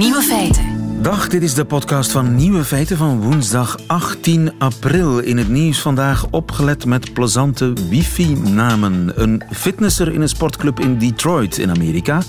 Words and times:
Nieuwe 0.00 0.22
feiten. 0.22 0.69
Dag, 1.02 1.28
dit 1.28 1.42
is 1.42 1.54
de 1.54 1.64
podcast 1.64 2.10
van 2.10 2.34
Nieuwe 2.34 2.64
Feiten 2.64 2.96
van 2.96 3.20
woensdag 3.20 3.78
18 3.86 4.52
april. 4.58 5.18
In 5.18 5.36
het 5.36 5.48
nieuws 5.48 5.80
vandaag 5.80 6.26
opgelet 6.30 6.84
met 6.84 7.12
plezante 7.12 7.72
wifi-namen. 7.88 9.22
Een 9.22 9.42
fitnesser 9.50 10.12
in 10.12 10.20
een 10.20 10.28
sportclub 10.28 10.80
in 10.80 10.98
Detroit 10.98 11.58
in 11.58 11.70
Amerika 11.70 12.22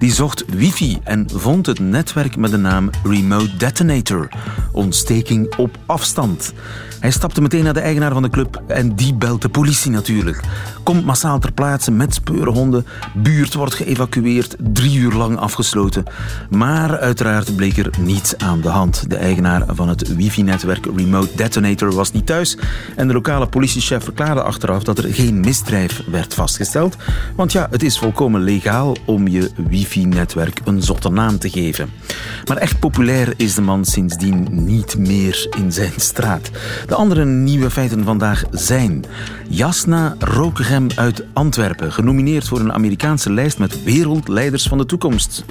die 0.00 0.12
zocht 0.12 0.44
wifi 0.54 0.98
en 1.04 1.26
vond 1.34 1.66
het 1.66 1.78
netwerk 1.78 2.36
met 2.36 2.50
de 2.50 2.56
naam 2.56 2.90
Remote 3.04 3.56
Detonator. 3.56 4.28
Ontsteking 4.72 5.56
op 5.56 5.78
afstand. 5.86 6.52
Hij 7.00 7.10
stapte 7.10 7.40
meteen 7.40 7.64
naar 7.64 7.74
de 7.74 7.80
eigenaar 7.80 8.12
van 8.12 8.22
de 8.22 8.30
club 8.30 8.62
en 8.66 8.94
die 8.94 9.14
belt 9.14 9.42
de 9.42 9.48
politie 9.48 9.90
natuurlijk. 9.90 10.40
Komt 10.82 11.04
massaal 11.04 11.38
ter 11.38 11.52
plaatse 11.52 11.90
met 11.90 12.14
speurhonden. 12.14 12.86
Buurt 13.14 13.54
wordt 13.54 13.74
geëvacueerd, 13.74 14.56
drie 14.58 14.98
uur 14.98 15.12
lang 15.12 15.38
afgesloten. 15.38 16.04
Maar 16.50 16.98
uiteraard 16.98 17.56
bleek 17.56 17.76
er 17.76 17.90
niets 18.12 18.36
aan 18.38 18.60
de 18.60 18.68
hand. 18.68 19.10
De 19.10 19.16
eigenaar 19.16 19.62
van 19.68 19.88
het 19.88 20.14
wifi-netwerk 20.14 20.86
Remote 20.96 21.36
Detonator 21.36 21.92
was 21.92 22.12
niet 22.12 22.26
thuis. 22.26 22.56
En 22.96 23.06
de 23.06 23.12
lokale 23.12 23.46
politiechef 23.46 24.04
verklaarde 24.04 24.42
achteraf 24.42 24.82
dat 24.82 24.98
er 24.98 25.14
geen 25.14 25.40
misdrijf 25.40 26.02
werd 26.10 26.34
vastgesteld. 26.34 26.96
Want 27.36 27.52
ja, 27.52 27.66
het 27.70 27.82
is 27.82 27.98
volkomen 27.98 28.40
legaal 28.40 28.96
om 29.04 29.28
je 29.28 29.50
wifi-netwerk 29.68 30.60
een 30.64 30.82
zotte 30.82 31.10
naam 31.10 31.38
te 31.38 31.50
geven. 31.50 31.90
Maar 32.48 32.56
echt 32.56 32.78
populair 32.78 33.34
is 33.36 33.54
de 33.54 33.62
man 33.62 33.84
sindsdien 33.84 34.48
niet 34.50 34.98
meer 34.98 35.48
in 35.58 35.72
zijn 35.72 35.92
straat. 35.96 36.50
De 36.86 36.94
andere 36.94 37.24
nieuwe 37.24 37.70
feiten 37.70 38.04
vandaag 38.04 38.44
zijn... 38.50 39.04
Jasna 39.52 40.14
Rookegem 40.18 40.86
uit 40.94 41.24
Antwerpen, 41.32 41.92
genomineerd 41.92 42.48
voor 42.48 42.60
een 42.60 42.72
Amerikaanse 42.72 43.32
lijst 43.32 43.58
met 43.58 43.82
wereldleiders 43.82 44.66
van 44.66 44.78
de 44.78 44.86
toekomst. 44.86 45.44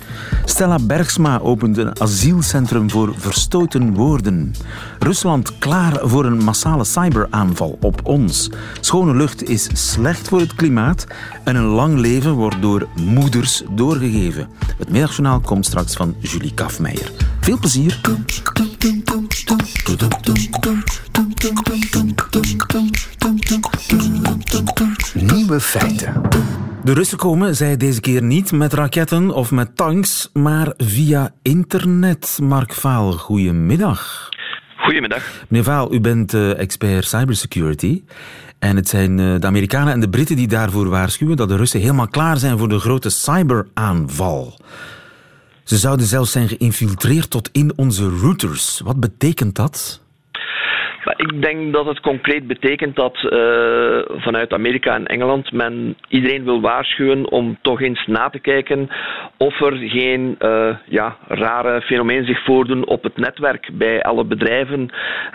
Stella 0.46 0.80
Bergsma 0.82 1.40
opent 1.40 1.78
een 1.78 1.94
asielcentrum 2.50 2.90
voor 2.90 3.14
verstoten 3.18 3.94
woorden. 3.94 4.54
Rusland 5.00 5.58
klaar 5.58 6.00
voor 6.02 6.26
een 6.26 6.44
massale 6.44 6.84
cyberaanval 6.84 7.78
op 7.82 8.02
ons. 8.04 8.50
Schone 8.80 9.16
lucht 9.16 9.44
is 9.50 9.70
slecht 9.74 10.28
voor 10.28 10.40
het 10.40 10.56
klimaat 10.56 11.08
en 11.44 11.56
een 11.56 11.66
lang 11.66 12.00
leven 12.00 12.34
wordt 12.34 12.62
door 12.62 12.88
moeders 12.96 13.64
doorgegeven. 13.72 14.48
Het 14.78 14.90
middagjournaal 14.90 15.40
komt 15.40 15.66
straks 15.66 15.94
van 15.94 16.16
Julie 16.20 16.54
Kafmeijer. 16.54 17.12
Veel 17.40 17.58
plezier. 17.60 18.00
Nieuwe 25.14 25.60
feiten. 25.60 26.22
De 26.84 26.94
Russen 26.94 27.18
komen, 27.18 27.56
zij 27.56 27.78
deze 27.78 28.00
keer 28.00 28.24
niet 28.24 28.52
met 28.52 28.74
raketten 28.74 29.32
of 29.32 29.52
met 29.52 29.76
tanks, 29.76 30.30
maar 30.34 30.74
via 30.78 31.32
internet. 31.42 32.40
Mark 32.42 32.74
Vaal, 32.74 33.12
goedemiddag. 33.12 34.30
Goedemiddag. 34.78 35.24
Meneer 35.48 35.66
Vaal, 35.66 35.94
u 35.94 36.00
bent 36.00 36.34
uh, 36.34 36.60
expert 36.60 37.06
cybersecurity. 37.06 38.04
En 38.60 38.76
het 38.76 38.90
zijn 38.90 39.18
uh, 39.18 39.40
de 39.40 39.48
Amerikanen 39.48 39.94
en 39.94 40.00
de 40.00 40.10
Britten 40.10 40.36
die 40.36 40.48
daarvoor 40.48 40.90
waarschuwen 40.90 41.38
dat 41.38 41.50
de 41.50 41.56
Russen 41.56 41.80
helemaal 41.80 42.08
klaar 42.08 42.38
zijn 42.38 42.58
voor 42.58 42.70
de 42.70 42.80
grote 42.80 43.10
cyberaanval. 43.10 44.60
Ze 45.70 45.78
zouden 45.78 46.06
zelfs 46.06 46.32
zijn 46.32 46.48
geïnfiltreerd 46.48 47.30
tot 47.30 47.50
in 47.52 47.78
onze 47.78 48.10
routers. 48.10 48.80
Wat 48.80 49.00
betekent 49.00 49.56
dat? 49.56 50.02
Ik 51.16 51.42
denk 51.42 51.74
dat 51.74 51.86
het 51.86 52.00
concreet 52.00 52.48
betekent 52.48 52.96
dat 52.96 53.18
uh, 53.24 54.00
vanuit 54.08 54.54
Amerika 54.54 54.96
en 54.96 55.06
Engeland 55.06 55.52
men 55.52 55.98
iedereen 56.08 56.44
wil 56.44 56.62
waarschuwen 56.62 57.32
om 57.32 57.58
toch 57.62 57.82
eens 57.82 58.08
na 58.08 58.30
te 58.30 58.40
kijken 58.40 58.90
of 59.38 59.62
er 59.62 59.78
geen 59.78 60.36
uh, 60.40 60.76
ja, 60.86 61.16
rare 61.28 61.82
fenomeen 61.82 62.26
zich 62.26 62.44
voordoen 62.44 62.88
op 62.88 63.04
het 63.04 63.18
netwerk 63.18 63.70
bij 63.74 64.04
alle 64.04 64.24
bedrijven. 64.24 64.90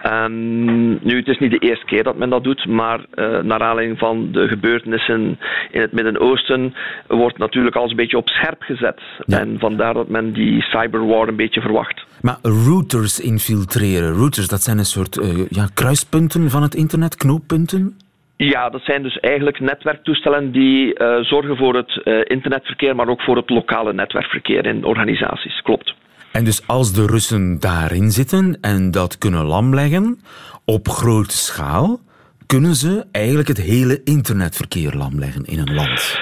Um, 0.07 0.65
nu, 1.05 1.17
het 1.17 1.29
is 1.29 1.39
niet 1.39 1.51
de 1.51 1.67
eerste 1.69 1.87
keer 1.87 2.03
dat 2.03 2.17
men 2.17 2.31
dat 2.31 2.45
doet, 2.45 2.67
maar 2.67 3.01
uh, 3.15 3.39
naar 3.39 3.61
aanleiding 3.61 3.99
van 3.99 4.33
de 4.33 4.49
gebeurtenissen 4.49 5.39
in 5.71 5.81
het 5.81 5.93
Midden-Oosten 5.93 6.75
wordt 7.07 7.39
natuurlijk 7.39 7.77
alles 7.77 7.91
een 7.91 7.97
beetje 7.97 8.17
op 8.17 8.29
scherp 8.29 8.63
gezet. 8.63 9.01
Ja. 9.27 9.39
En 9.39 9.59
vandaar 9.59 9.95
dat 9.95 10.09
men 10.09 10.33
die 10.33 10.63
cyberwar 10.63 11.29
een 11.29 11.37
beetje 11.37 11.61
verwacht. 11.61 12.07
Maar 12.25 12.39
routers 12.43 13.21
infiltreren, 13.21 14.13
routers, 14.13 14.49
dat 14.49 14.63
zijn 14.63 14.79
een 14.79 14.85
soort 14.85 15.21
ja, 15.49 15.67
kruispunten 15.75 16.51
van 16.51 16.63
het 16.63 16.75
internet, 16.75 17.17
knooppunten? 17.17 17.99
Ja, 18.37 18.71
dat 18.71 18.83
zijn 18.83 19.03
dus 19.03 19.19
eigenlijk 19.21 19.61
netwerktoestellen 19.61 20.53
die 20.53 20.99
uh, 21.01 21.17
zorgen 21.21 21.57
voor 21.57 21.77
het 21.77 22.01
uh, 22.05 22.21
internetverkeer, 22.25 22.97
maar 22.97 23.09
ook 23.09 23.23
voor 23.23 23.37
het 23.37 23.51
lokale 23.51 23.93
netwerkverkeer 23.93 24.67
in 24.67 24.85
organisaties. 24.85 25.63
Klopt. 25.63 25.95
En 26.33 26.45
dus 26.45 26.67
als 26.67 26.93
de 26.93 27.07
Russen 27.07 27.61
daarin 27.61 28.11
zitten 28.11 28.59
en 28.61 28.91
dat 28.91 29.19
kunnen 29.19 29.45
lamleggen 29.45 30.19
op 30.65 30.89
grote 30.89 31.37
schaal, 31.37 32.01
kunnen 32.47 32.75
ze 32.75 33.05
eigenlijk 33.13 33.49
het 33.49 33.61
hele 33.61 34.01
internetverkeer 34.05 34.93
lamleggen 34.95 35.45
in 35.45 35.59
een 35.59 35.75
land? 35.75 36.19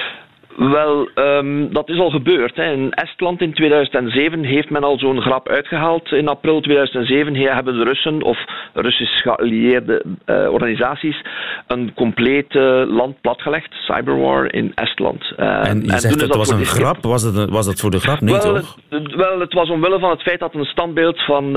Wel, 0.57 1.09
um, 1.15 1.73
dat 1.73 1.89
is 1.89 1.99
al 1.99 2.09
gebeurd. 2.09 2.55
Hè. 2.55 2.71
In 2.71 2.91
Estland 2.91 3.41
in 3.41 3.53
2007 3.53 4.43
heeft 4.43 4.69
men 4.69 4.83
al 4.83 4.99
zo'n 4.99 5.21
grap 5.21 5.49
uitgehaald. 5.49 6.11
In 6.11 6.27
april 6.27 6.61
2007 6.61 7.35
hebben 7.35 7.77
de 7.77 7.83
Russen 7.83 8.23
of 8.23 8.37
Russisch 8.73 9.21
geallieerde 9.21 10.03
uh, 10.25 10.51
organisaties 10.51 11.21
een 11.67 11.93
compleet 11.93 12.53
uh, 12.55 12.83
land 12.87 13.21
platgelegd, 13.21 13.73
cyberwar 13.73 14.53
in 14.53 14.71
Estland. 14.75 15.33
Uh, 15.37 15.67
en 15.69 15.81
je 15.81 15.91
en 15.91 15.99
zegt 15.99 16.19
dat 16.19 16.27
het 16.27 16.37
was 16.37 16.49
een 16.49 16.65
grap? 16.65 16.97
Was 17.01 17.23
het, 17.23 17.49
was 17.49 17.65
het 17.65 17.79
voor 17.79 17.91
de 17.91 17.99
grap? 17.99 18.21
Nee, 18.21 18.33
wel, 18.33 18.55
toch? 18.55 18.77
Het, 18.89 19.15
wel, 19.15 19.39
het 19.39 19.53
was 19.53 19.69
omwille 19.69 19.99
van 19.99 20.09
het 20.09 20.21
feit 20.21 20.39
dat 20.39 20.53
een 20.53 20.65
standbeeld 20.65 21.21
van, 21.21 21.51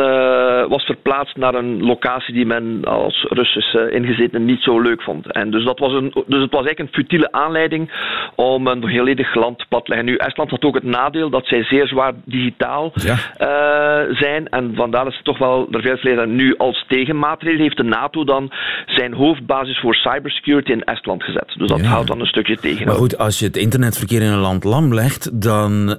was 0.68 0.84
verplaatst 0.84 1.36
naar 1.36 1.54
een 1.54 1.82
locatie 1.82 2.34
die 2.34 2.46
men 2.46 2.84
als 2.84 3.26
Russische 3.28 3.90
ingezeten 3.90 4.44
niet 4.44 4.60
zo 4.60 4.80
leuk 4.80 5.02
vond. 5.02 5.32
En 5.32 5.50
dus, 5.50 5.64
dat 5.64 5.78
was 5.78 5.92
een, 5.92 6.10
dus 6.26 6.42
het 6.42 6.52
was 6.52 6.64
eigenlijk 6.64 6.78
een 6.78 7.02
futiele 7.02 7.32
aanleiding 7.32 7.90
om 8.34 8.66
een 8.66 8.85
volledig 8.88 9.34
land 9.34 9.64
platleggen. 9.68 10.06
Nu, 10.06 10.16
Estland 10.16 10.50
had 10.50 10.64
ook 10.64 10.74
het 10.74 10.84
nadeel 10.84 11.30
dat 11.30 11.46
zij 11.46 11.64
zeer 11.64 11.86
zwaar 11.86 12.12
digitaal 12.24 12.92
ja. 12.94 13.12
uh, 13.14 14.16
zijn. 14.16 14.48
En 14.48 14.72
vandaar 14.74 15.04
dat 15.04 15.12
ze 15.12 15.22
toch 15.22 15.38
wel 15.38 15.68
er 15.70 15.82
veel 15.82 15.96
verleden 15.96 16.34
Nu 16.34 16.56
als 16.56 16.84
tegenmaatregel 16.88 17.60
heeft 17.60 17.76
de 17.76 17.82
NATO 17.82 18.24
dan 18.24 18.52
zijn 18.86 19.12
hoofdbasis 19.12 19.78
voor 19.80 19.94
cybersecurity 19.94 20.72
in 20.72 20.84
Estland 20.84 21.22
gezet. 21.22 21.54
Dus 21.58 21.68
dat 21.68 21.80
ja. 21.80 21.86
houdt 21.86 22.08
dan 22.08 22.20
een 22.20 22.26
stukje 22.26 22.56
tegen. 22.56 22.86
Maar 22.86 22.94
goed, 22.94 23.18
als 23.18 23.38
je 23.38 23.44
het 23.44 23.56
internetverkeer 23.56 24.22
in 24.22 24.30
een 24.30 24.38
land 24.38 24.64
lam 24.64 24.94
legt, 24.94 25.42
dan 25.42 25.88
uh, 25.88 25.94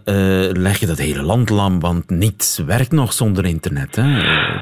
leg 0.51 0.79
je 0.79 0.85
dat 0.85 0.97
hele 0.97 1.21
land 1.21 1.49
lam. 1.49 1.79
Want 1.79 2.09
niets 2.09 2.63
werkt 2.65 2.91
nog 2.91 3.13
zonder 3.13 3.45
internet. 3.45 3.95
Hè? 3.95 4.03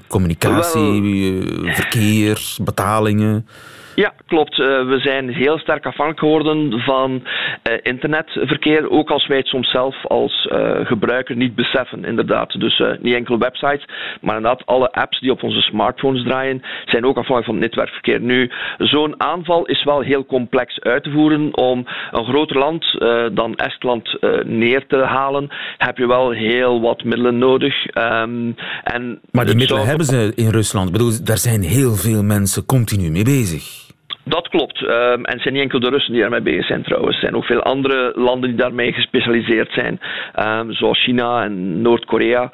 Communicatie, 0.07 1.01
wel, 1.01 1.73
verkeer, 1.73 2.55
betalingen. 2.63 3.47
Ja, 3.95 4.13
klopt. 4.27 4.57
Uh, 4.57 4.65
we 4.65 4.99
zijn 4.99 5.29
heel 5.29 5.57
sterk 5.57 5.85
afhankelijk 5.85 6.19
geworden 6.19 6.79
van 6.79 7.11
uh, 7.11 7.73
internetverkeer, 7.81 8.89
ook 8.89 9.09
als 9.09 9.27
wij 9.27 9.37
het 9.37 9.47
soms 9.47 9.71
zelf 9.71 10.05
als 10.05 10.47
uh, 10.51 10.85
gebruiker 10.85 11.35
niet 11.35 11.55
beseffen, 11.55 12.05
inderdaad. 12.05 12.59
Dus 12.59 12.83
niet 12.99 13.13
enkel 13.13 13.37
websites, 13.37 13.85
maar 14.21 14.35
inderdaad 14.35 14.65
alle 14.65 14.91
apps 14.91 15.19
die 15.19 15.31
op 15.31 15.43
onze 15.43 15.61
smartphones 15.61 16.23
draaien, 16.23 16.61
zijn 16.85 17.05
ook 17.05 17.17
afhankelijk 17.17 17.45
van 17.45 17.55
het 17.55 17.63
netwerkverkeer. 17.63 18.21
Nu, 18.21 18.51
zo'n 18.77 19.21
aanval 19.21 19.65
is 19.65 19.83
wel 19.83 19.99
heel 20.01 20.25
complex 20.25 20.79
uit 20.79 21.03
te 21.03 21.11
voeren. 21.11 21.57
Om 21.57 21.85
een 22.11 22.25
groter 22.25 22.57
land 22.57 22.85
dan 23.33 23.55
Estland 23.55 24.17
neer 24.45 24.87
te 24.87 24.97
halen, 24.97 25.47
heb 25.77 25.97
je 25.97 26.07
wel 26.07 26.31
heel 26.31 26.81
wat 26.81 27.03
middelen 27.03 27.37
nodig. 27.37 27.85
Um, 27.97 28.55
en 28.83 29.19
maar 29.31 29.45
die 29.45 29.55
middelen 29.55 29.85
hebben 29.85 30.05
ze 30.05 30.31
in 30.35 30.49
Rusland. 30.49 30.87
Ik 30.87 30.93
bedoel, 30.93 31.11
daar 31.23 31.37
zijn 31.37 31.61
heel 31.61 31.95
veel 31.95 32.23
mensen 32.23 32.65
continu 32.65 33.09
mee 33.09 33.23
bezig. 33.23 33.84
Dat 34.27 34.47
klopt. 34.47 34.81
Um, 34.81 35.25
en 35.25 35.33
het 35.33 35.41
zijn 35.41 35.53
niet 35.53 35.63
enkel 35.63 35.79
de 35.79 35.89
Russen 35.89 36.11
die 36.11 36.21
daarmee 36.21 36.41
bezig 36.41 36.65
zijn 36.65 36.83
trouwens. 36.83 37.15
Er 37.15 37.21
zijn 37.21 37.35
ook 37.35 37.45
veel 37.45 37.61
andere 37.61 38.11
landen 38.15 38.49
die 38.49 38.57
daarmee 38.57 38.91
gespecialiseerd 38.91 39.71
zijn. 39.71 39.99
Um, 40.59 40.73
zoals 40.73 41.03
China 41.03 41.43
en 41.43 41.81
Noord-Korea. 41.81 42.51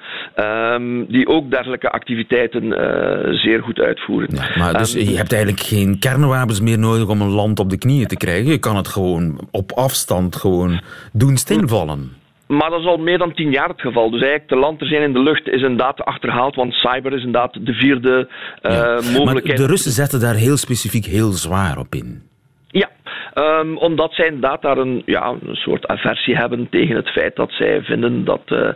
Um, 0.74 1.06
die 1.06 1.28
ook 1.28 1.52
dergelijke 1.52 1.90
activiteiten 1.90 2.64
uh, 2.64 3.34
zeer 3.34 3.62
goed 3.62 3.80
uitvoeren. 3.80 4.36
Ja, 4.36 4.50
maar 4.58 4.78
dus 4.78 4.94
je 4.94 5.18
hebt 5.18 5.34
eigenlijk 5.34 5.64
geen 5.64 6.00
kernwapens 6.00 6.62
meer 6.62 6.80
nodig 6.80 7.08
om 7.08 7.22
een 7.22 7.30
land 7.30 7.60
op 7.60 7.70
de 7.70 7.78
knieën 7.78 8.08
te 8.08 8.18
krijgen. 8.18 8.52
Je 8.52 8.60
kan 8.60 8.76
het 8.76 8.88
gewoon 8.88 9.48
op 9.52 9.72
afstand 9.72 10.36
gewoon 10.36 10.82
doen 11.14 11.38
stilvallen. 11.38 12.20
Maar 12.58 12.70
dat 12.70 12.80
is 12.80 12.86
al 12.86 12.98
meer 12.98 13.18
dan 13.18 13.34
tien 13.34 13.52
jaar 13.52 13.68
het 13.68 13.82
geval. 13.82 14.10
Dus 14.10 14.22
eigenlijk 14.22 14.50
de 14.50 14.56
land 14.56 14.80
zijn 14.80 15.02
in 15.02 15.14
de 15.14 15.20
lucht 15.20 15.48
is 15.48 15.62
inderdaad 15.62 16.02
achterhaald, 16.02 16.56
want 16.56 16.74
cyber 16.74 17.14
is 17.14 17.24
inderdaad 17.24 17.54
de 17.54 17.74
vierde 17.74 18.30
uh, 18.62 18.72
ja. 18.72 18.94
mogelijkheid. 18.94 19.48
Maar 19.48 19.56
de 19.56 19.66
Russen 19.66 19.92
zetten 19.92 20.20
daar 20.20 20.36
heel 20.36 20.58
specifiek 20.58 21.06
heel 21.06 21.32
zwaar 21.32 21.78
op 21.78 21.96
in. 21.96 22.22
Ja, 22.68 22.90
Um, 23.34 23.78
omdat 23.78 24.14
zij 24.14 24.26
inderdaad 24.26 24.62
daar 24.62 24.78
een, 24.78 25.02
ja, 25.06 25.28
een 25.28 25.56
soort 25.56 25.88
aversie 25.88 26.36
hebben 26.36 26.70
tegen 26.70 26.96
het 26.96 27.10
feit 27.10 27.36
dat 27.36 27.52
zij 27.52 27.82
vinden 27.82 28.26
dat. 28.26 28.42
Uh, 28.48 28.70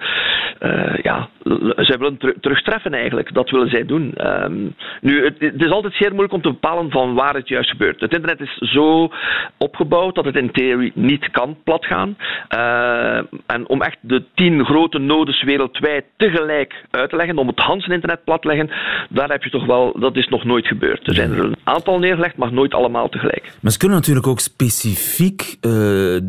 uh, 0.59 0.97
ja, 1.01 1.29
zij 1.75 1.97
willen 1.97 2.17
ter 2.17 2.33
terugtreffen 2.39 2.93
eigenlijk. 2.93 3.33
Dat 3.33 3.49
willen 3.49 3.69
zij 3.69 3.85
doen. 3.85 4.13
Um, 4.17 4.75
nu, 5.01 5.23
het, 5.23 5.35
het, 5.39 5.61
is 5.65 5.71
altijd 5.71 5.93
zeer 5.93 6.09
moeilijk 6.09 6.33
om 6.33 6.41
te 6.41 6.51
bepalen 6.51 6.91
van 6.91 7.13
waar 7.13 7.33
het 7.33 7.47
juist 7.47 7.69
gebeurt. 7.69 7.99
Het 7.99 8.13
internet 8.13 8.39
is 8.39 8.71
zo 8.71 9.09
opgebouwd 9.57 10.15
dat 10.15 10.25
het 10.25 10.35
in 10.35 10.51
theorie 10.51 10.91
niet 10.95 11.31
kan 11.31 11.57
platgaan. 11.63 12.17
Uh, 12.55 13.17
en 13.45 13.67
om 13.67 13.81
echt 13.81 13.97
de 14.01 14.23
tien 14.35 14.65
grote 14.65 14.97
nodes 14.97 15.43
wereldwijd 15.43 16.05
tegelijk 16.17 16.73
uit 16.91 17.09
te 17.09 17.15
leggen, 17.15 17.37
om 17.37 17.47
het 17.47 17.59
Hansen 17.59 17.91
internet 17.91 18.23
plat 18.23 18.41
te 18.41 18.47
leggen, 18.47 18.69
daar 19.09 19.29
heb 19.29 19.43
je 19.43 19.49
toch 19.49 19.65
wel, 19.65 19.99
dat 19.99 20.15
is 20.15 20.27
nog 20.27 20.43
nooit 20.43 20.67
gebeurd. 20.67 21.07
Er 21.07 21.13
zijn 21.13 21.31
er 21.31 21.43
een 21.43 21.57
aantal 21.63 21.99
neergelegd, 21.99 22.37
maar 22.37 22.53
nooit 22.53 22.73
allemaal 22.73 23.09
tegelijk. 23.09 23.51
Maar 23.61 23.71
ze 23.71 23.77
kunnen 23.77 23.97
natuurlijk 23.97 24.24
ook 24.27 24.39
specifiek 24.39 25.57
uh, 25.61 26.19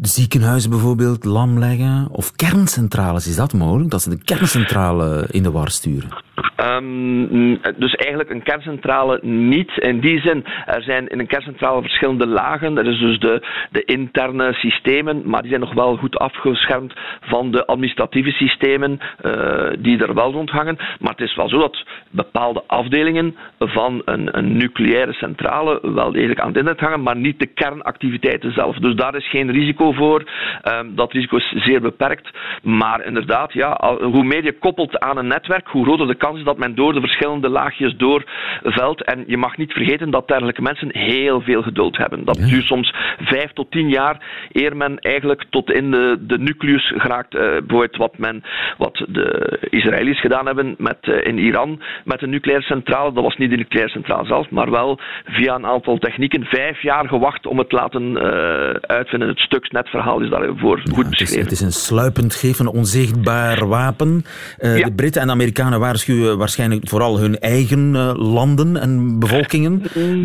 ziekenhuizen 0.00 0.70
bijvoorbeeld 0.70 1.24
lam 1.24 1.58
leggen, 1.58 2.08
of 2.10 2.32
kerncentrales. 2.32 3.26
Is 3.26 3.36
dat 3.36 3.52
mogelijk? 3.52 3.90
Dat 3.90 4.02
ze 4.02 4.10
de 4.10 4.24
kerncentrale 4.24 5.26
in 5.30 5.42
de 5.42 5.50
war 5.50 5.70
sturen? 5.70 6.24
Um, 6.60 7.60
dus 7.76 7.94
eigenlijk 7.94 8.30
een 8.30 8.42
kerncentrale 8.42 9.18
niet. 9.22 9.70
In 9.76 10.00
die 10.00 10.20
zin, 10.20 10.44
er 10.66 10.82
zijn 10.82 11.06
in 11.06 11.18
een 11.18 11.26
kerncentrale 11.26 11.80
verschillende 11.80 12.26
lagen. 12.26 12.78
Er 12.78 12.86
is 12.86 12.98
dus 12.98 13.18
de, 13.18 13.46
de 13.70 13.84
interne 13.84 14.52
systemen, 14.52 15.22
maar 15.24 15.40
die 15.40 15.50
zijn 15.50 15.60
nog 15.60 15.74
wel 15.74 15.96
goed 15.96 16.18
afgeschermd 16.18 16.92
van 17.20 17.50
de 17.50 17.66
administratieve 17.66 18.30
systemen 18.30 18.98
uh, 19.22 19.32
die 19.78 19.98
er 19.98 20.14
wel 20.14 20.32
rondhangen. 20.32 20.76
Maar 21.00 21.10
het 21.10 21.20
is 21.20 21.36
wel 21.36 21.48
zo 21.48 21.58
dat 21.58 21.84
bepaalde 22.10 22.62
afdelingen 22.66 23.36
van 23.58 24.02
een, 24.04 24.38
een 24.38 24.56
nucleaire 24.56 25.12
centrale 25.12 25.80
wel 25.82 26.12
degelijk 26.12 26.40
aan 26.40 26.48
het 26.48 26.56
internet 26.56 26.80
hangen, 26.80 27.02
maar 27.02 27.16
niet 27.16 27.35
de 27.38 27.46
kernactiviteiten 27.46 28.52
zelf. 28.52 28.76
Dus 28.76 28.94
daar 28.94 29.14
is 29.14 29.30
geen 29.30 29.50
risico 29.50 29.92
voor. 29.92 30.24
Um, 30.64 30.94
dat 30.94 31.12
risico 31.12 31.36
is 31.36 31.52
zeer 31.56 31.80
beperkt. 31.80 32.30
Maar 32.62 33.04
inderdaad, 33.04 33.52
ja, 33.52 33.96
hoe 34.00 34.24
meer 34.24 34.44
je 34.44 34.58
koppelt 34.58 34.98
aan 34.98 35.18
een 35.18 35.26
netwerk, 35.26 35.68
hoe 35.68 35.84
groter 35.84 36.06
de 36.06 36.14
kans 36.14 36.38
is 36.38 36.44
dat 36.44 36.58
men 36.58 36.74
door 36.74 36.92
de 36.92 37.00
verschillende 37.00 37.48
laagjes 37.48 37.96
doorvelt. 37.96 39.02
En 39.04 39.24
je 39.26 39.36
mag 39.36 39.56
niet 39.56 39.72
vergeten 39.72 40.10
dat 40.10 40.28
dergelijke 40.28 40.62
mensen 40.62 40.88
heel 40.92 41.40
veel 41.40 41.62
geduld 41.62 41.96
hebben. 41.96 42.24
Dat 42.24 42.36
duurt 42.36 42.64
soms 42.64 42.94
vijf 43.18 43.52
tot 43.52 43.70
tien 43.70 43.88
jaar 43.88 44.20
eer 44.52 44.76
men 44.76 44.98
eigenlijk 44.98 45.44
tot 45.50 45.72
in 45.72 45.90
de, 45.90 46.16
de 46.20 46.38
nucleus 46.38 46.92
geraakt. 46.96 47.34
Uh, 47.34 47.40
bijvoorbeeld 47.40 47.96
wat, 47.96 48.18
men, 48.18 48.42
wat 48.78 49.04
de 49.08 49.58
Israëli's 49.70 50.20
gedaan 50.20 50.46
hebben 50.46 50.74
met, 50.78 50.98
uh, 51.02 51.26
in 51.26 51.38
Iran 51.38 51.82
met 52.04 52.22
een 52.22 52.30
nucleaire 52.30 52.64
centrale. 52.64 53.12
Dat 53.12 53.22
was 53.22 53.36
niet 53.36 53.50
de 53.50 53.56
nucleaire 53.56 53.92
centrale 53.92 54.26
zelf, 54.26 54.50
maar 54.50 54.70
wel 54.70 54.98
via 55.24 55.54
een 55.54 55.66
aantal 55.66 55.98
technieken. 55.98 56.44
Vijf 56.44 56.82
jaar 56.82 57.08
gewacht 57.16 57.46
om 57.46 57.58
het 57.58 57.68
te 57.68 57.76
laten 57.76 58.02
uh, 58.02 58.20
uitvinden. 58.80 59.28
Het 59.28 59.38
Stuxnet-verhaal 59.38 60.20
is 60.20 60.30
daarvoor 60.30 60.80
ja, 60.84 60.94
goed 60.94 61.08
beschreven. 61.08 61.42
Het 61.42 61.52
is, 61.52 61.60
het 61.60 61.68
is 61.70 61.76
een 61.76 61.82
sluipend 61.86 62.34
geven, 62.34 62.66
onzichtbaar 62.66 63.68
wapen. 63.68 64.24
Ja. 64.58 64.74
De 64.74 64.92
Britten 64.96 65.22
en 65.22 65.30
Amerikanen 65.30 65.80
waarschuwen 65.80 66.38
waarschijnlijk 66.38 66.88
vooral 66.88 67.18
hun 67.18 67.38
eigen 67.38 67.94
uh, 67.94 68.12
landen 68.14 68.76
en 68.76 69.18
bevolkingen. 69.18 69.82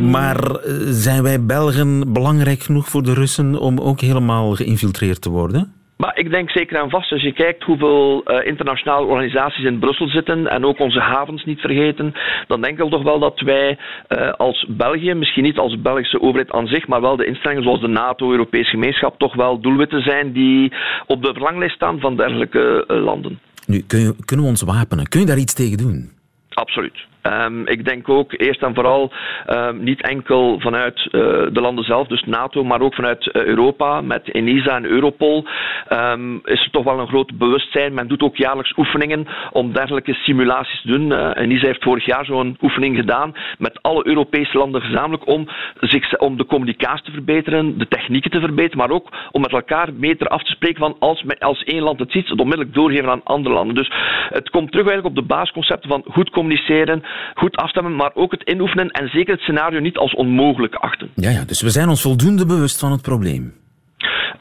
Maar 0.10 0.40
uh, 0.52 0.74
zijn 0.86 1.24
wij 1.24 1.46
Belgen 1.46 2.14
belangrijk 2.14 2.62
genoeg 2.62 2.88
voor 2.88 3.04
de 3.04 3.14
Russen 3.14 3.56
om 3.56 3.80
ook 3.80 4.00
helemaal 4.00 4.56
geïnfiltreerd 4.56 5.22
te 5.22 5.30
worden? 5.30 5.81
Maar 6.02 6.18
ik 6.18 6.30
denk 6.32 6.50
zeker 6.50 6.82
en 6.82 6.90
vast, 6.90 7.12
als 7.12 7.22
je 7.22 7.34
kijkt 7.34 7.64
hoeveel 7.64 8.24
uh, 8.26 8.46
internationale 8.46 9.06
organisaties 9.06 9.66
in 9.66 9.80
Brussel 9.80 10.08
zitten 10.08 10.48
en 10.48 10.66
ook 10.66 10.80
onze 10.80 11.00
havens 11.00 11.46
niet 11.46 11.60
vergeten, 11.60 12.14
dan 12.48 12.62
denk 12.62 12.80
ik 12.80 12.90
toch 12.90 13.04
wel 13.04 13.20
dat 13.20 13.40
wij 13.40 13.78
uh, 14.10 14.32
als 14.32 14.66
België, 14.70 15.14
misschien 15.14 15.44
niet 15.44 15.58
als 15.58 15.82
Belgische 15.82 16.22
overheid 16.22 16.52
aan 16.52 16.68
zich, 16.68 16.88
maar 16.88 17.02
wel 17.02 17.16
de 17.16 17.26
instellingen 17.26 17.64
zoals 17.64 17.82
de 17.82 17.88
NATO, 17.88 18.32
Europese 18.32 18.70
gemeenschap, 18.70 19.20
toch 19.20 19.36
wel 19.36 19.60
doelwitten 19.60 20.02
zijn 20.02 20.32
die 20.32 20.74
op 21.06 21.24
de 21.24 21.34
verlanglijst 21.34 21.76
staan 21.76 22.00
van 22.00 22.16
dergelijke 22.16 22.86
uh, 22.88 23.04
landen. 23.04 23.40
Nu, 23.66 23.84
kun 23.88 24.00
je, 24.00 24.16
kunnen 24.26 24.46
we 24.46 24.52
ons 24.52 24.62
wapenen? 24.62 25.08
Kun 25.08 25.20
je 25.20 25.26
daar 25.26 25.38
iets 25.38 25.54
tegen 25.54 25.78
doen? 25.78 26.10
Absoluut. 26.50 27.10
Um, 27.24 27.68
ik 27.68 27.86
denk 27.86 28.10
ook 28.10 28.34
eerst 28.38 28.62
en 28.62 28.74
vooral 28.74 29.12
um, 29.48 29.84
niet 29.84 30.02
enkel 30.02 30.60
vanuit 30.60 31.00
uh, 31.00 31.12
de 31.52 31.62
landen 31.62 31.84
zelf, 31.84 32.08
dus 32.08 32.24
NATO, 32.24 32.64
maar 32.64 32.82
ook 32.82 32.96
vanuit 32.96 33.26
uh, 33.26 33.44
Europa 33.44 34.02
met 34.02 34.32
ENISA 34.32 34.76
en 34.76 34.86
Europol 34.86 35.46
um, 35.90 36.40
is 36.44 36.64
er 36.64 36.72
toch 36.72 36.84
wel 36.84 37.00
een 37.00 37.08
groot 37.08 37.38
bewustzijn. 37.38 37.94
Men 37.94 38.08
doet 38.08 38.22
ook 38.22 38.36
jaarlijks 38.36 38.78
oefeningen 38.78 39.28
om 39.52 39.74
dergelijke 39.74 40.14
simulaties 40.14 40.82
te 40.82 40.88
doen. 40.88 41.12
Uh, 41.12 41.38
ENISA 41.38 41.66
heeft 41.66 41.84
vorig 41.84 42.06
jaar 42.06 42.26
zo'n 42.26 42.58
oefening 42.62 42.96
gedaan 42.96 43.34
met 43.58 43.82
alle 43.82 44.08
Europese 44.08 44.58
landen 44.58 44.82
gezamenlijk 44.82 45.28
om, 45.28 45.48
zich, 45.80 46.18
om 46.18 46.38
de 46.38 46.46
communicatie 46.46 47.06
te 47.06 47.12
verbeteren, 47.12 47.78
de 47.78 47.88
technieken 47.88 48.32
te 48.32 48.40
verbeteren, 48.40 48.78
maar 48.78 48.96
ook 48.96 49.10
om 49.32 49.42
met 49.42 49.52
elkaar 49.52 49.94
beter 49.94 50.28
af 50.28 50.44
te 50.44 50.52
spreken 50.52 50.80
van 50.80 50.96
als, 51.00 51.24
als 51.40 51.64
één 51.64 51.84
land 51.84 52.00
het 52.00 52.12
ziet, 52.12 52.28
het 52.28 52.40
onmiddellijk 52.40 52.76
doorgeven 52.76 53.10
aan 53.10 53.24
andere 53.24 53.56
landen. 53.56 53.76
Dus 53.76 53.92
het 54.30 54.50
komt 54.50 54.72
terug 54.72 54.88
eigenlijk 54.88 55.18
op 55.18 55.22
de 55.22 55.34
basisconcepten 55.34 55.90
van 55.90 56.04
goed 56.08 56.30
communiceren, 56.30 57.04
goed 57.34 57.56
afstemmen, 57.56 57.96
maar 57.96 58.12
ook 58.14 58.32
het 58.32 58.50
inoefenen 58.50 58.90
en 58.90 59.08
zeker 59.08 59.34
het 59.34 59.42
scenario 59.42 59.80
niet 59.80 59.98
als 59.98 60.16
onmogelijk 60.16 60.76
achten. 60.76 61.10
Ja, 61.16 61.30
ja 61.30 61.44
dus 61.46 61.62
we 61.62 61.70
zijn 61.70 61.90
ons 61.90 62.02
voldoende 62.02 62.46
bewust 62.46 62.80
van 62.80 62.92
het 62.92 63.02
probleem. 63.02 63.61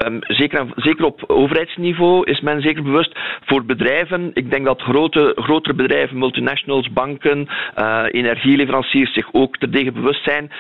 Um, 0.07 0.19
zeker, 0.21 0.67
zeker 0.77 1.05
op 1.05 1.25
overheidsniveau 1.27 2.31
is 2.31 2.41
men 2.41 2.61
zeker 2.61 2.83
bewust. 2.83 3.19
Voor 3.45 3.65
bedrijven, 3.65 4.31
ik 4.35 4.51
denk 4.51 4.65
dat 4.65 4.81
grote, 4.81 5.33
grotere 5.37 5.75
bedrijven, 5.75 6.19
multinationals, 6.19 6.93
banken, 6.93 7.49
uh, 7.79 8.05
energieleveranciers 8.11 9.13
zich 9.13 9.29
ook 9.33 9.57
terdege 9.57 9.93
bewust 9.93 10.25
zijn. 10.25 10.51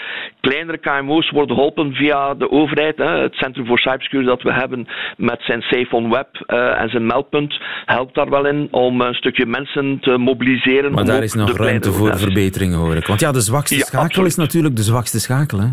Kleinere 0.41 0.79
KMO's 0.79 1.31
worden 1.31 1.57
geholpen 1.57 1.93
via 1.93 2.35
de 2.35 2.51
overheid. 2.51 2.97
Hè. 2.97 3.21
Het 3.23 3.35
Centrum 3.35 3.67
voor 3.67 3.79
Cybersecurity 3.79 4.31
dat 4.31 4.43
we 4.43 4.53
hebben 4.53 4.89
met 5.17 5.41
zijn 5.43 5.63
Safe 5.63 5.97
on 5.97 6.11
Web 6.11 6.45
uh, 6.47 6.81
en 6.81 6.89
zijn 6.89 7.07
meldpunt 7.07 7.61
helpt 7.85 8.15
daar 8.15 8.31
wel 8.31 8.47
in 8.47 8.69
om 8.71 9.01
een 9.01 9.15
stukje 9.15 9.47
mensen 9.47 9.99
te 10.01 10.17
mobiliseren. 10.19 10.93
Maar 10.93 11.05
daar 11.05 11.23
is 11.23 11.35
nog 11.35 11.57
ruimte 11.57 11.93
voor 11.93 12.19
verbeteringen 12.19 12.79
hoor 12.79 12.97
ik. 12.97 13.07
Want 13.07 13.21
ja, 13.21 13.33
de 13.33 13.41
zwakste 13.41 13.77
ja, 13.77 13.81
schakel 13.81 14.07
absoluut. 14.07 14.29
is 14.29 14.37
natuurlijk 14.37 14.77
de 14.77 14.83
zwakste 14.83 15.21
schakel. 15.21 15.61
Hè? 15.61 15.69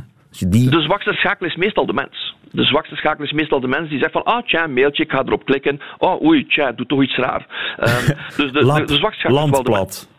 Die... 0.50 0.70
De 0.70 0.82
zwakste 0.82 1.14
schakel 1.14 1.46
is 1.46 1.56
meestal 1.56 1.86
de 1.86 1.94
mens. 1.94 2.36
De 2.52 2.64
zwakste 2.64 2.96
schakel 2.96 3.24
is 3.24 3.32
meestal 3.32 3.60
de 3.60 3.68
mens 3.68 3.90
die 3.90 4.00
zegt 4.00 4.12
van, 4.12 4.24
ah, 4.24 4.46
tja, 4.46 4.68
mailtje, 4.68 5.04
ik 5.04 5.12
ga 5.12 5.24
erop 5.26 5.46
klikken. 5.46 5.80
Oh, 5.98 6.22
oei, 6.22 6.46
tja, 6.48 6.72
doe 6.72 6.86
toch 6.86 7.04
iets 7.04 7.16
raar. 7.16 7.46
Um, 7.80 8.16
dus 8.38 8.52
de, 8.52 8.64
Land, 8.64 8.88
de, 8.88 8.94
de 8.94 9.00
zwakste 9.00 9.20
schakel 9.20 9.44
is 9.46 9.50
wel 9.50 9.64
de 9.64 9.72
mens. 9.72 10.16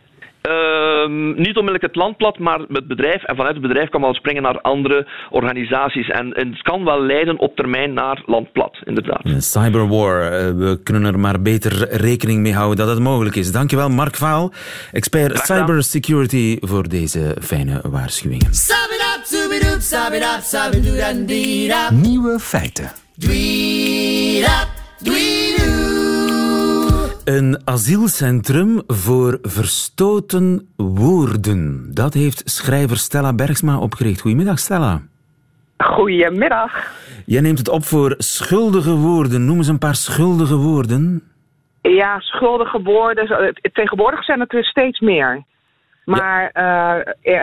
Uh, 0.49 1.09
niet 1.37 1.57
onmiddellijk 1.57 1.83
het 1.83 1.97
land 1.97 2.17
plat, 2.17 2.39
maar 2.39 2.59
het 2.59 2.89
bedrijf. 2.89 3.23
En 3.23 3.37
vanuit 3.37 3.55
het 3.55 3.63
bedrijf 3.63 3.89
kan 3.89 4.01
wel 4.01 4.15
springen 4.15 4.43
naar 4.43 4.61
andere 4.61 5.07
organisaties. 5.31 6.09
En, 6.09 6.33
en, 6.33 6.51
het 6.51 6.63
kan 6.63 6.85
wel 6.85 7.03
leiden 7.03 7.39
op 7.39 7.57
termijn 7.57 7.93
naar 7.93 8.23
land 8.27 8.53
plat, 8.53 8.79
inderdaad. 8.85 9.23
Cyberwar. 9.39 10.19
We 10.57 10.81
kunnen 10.83 11.05
er 11.05 11.19
maar 11.19 11.43
beter 11.43 11.89
rekening 11.91 12.41
mee 12.41 12.55
houden 12.55 12.77
dat 12.77 12.89
het 12.89 12.99
mogelijk 12.99 13.37
is. 13.37 13.53
Dankjewel, 13.53 13.89
Mark 13.89 14.17
Vaal, 14.17 14.53
expert 14.93 15.39
cybersecurity, 15.39 16.57
voor 16.61 16.89
deze 16.89 17.37
fijne 17.41 17.81
waarschuwingen. 17.83 18.55
Nieuwe 21.93 22.39
feiten. 22.39 22.91
Een 27.25 27.61
asielcentrum 27.65 28.82
voor 28.87 29.39
verstoten 29.43 30.69
woorden. 30.77 31.91
Dat 31.94 32.15
heeft 32.15 32.51
schrijver 32.51 32.97
Stella 32.97 33.35
Bergsma 33.35 33.79
opgericht. 33.79 34.20
Goedemiddag, 34.20 34.58
Stella. 34.58 35.03
Goedemiddag. 35.77 36.73
Jij 37.27 37.41
neemt 37.41 37.58
het 37.58 37.69
op 37.69 37.85
voor 37.85 38.15
schuldige 38.19 38.94
woorden. 38.94 39.44
Noem 39.44 39.56
eens 39.56 39.69
een 39.69 39.79
paar 39.79 39.94
schuldige 39.94 40.56
woorden. 40.56 41.23
Ja, 41.82 42.20
schuldige 42.20 42.82
woorden. 42.82 43.55
Tegenwoordig 43.73 44.25
zijn 44.25 44.41
het 44.41 44.55
er 44.55 44.65
steeds 44.65 45.01
meer. 45.01 45.44
Maar 46.08 46.50
ja. 46.53 47.05
uh, 47.24 47.43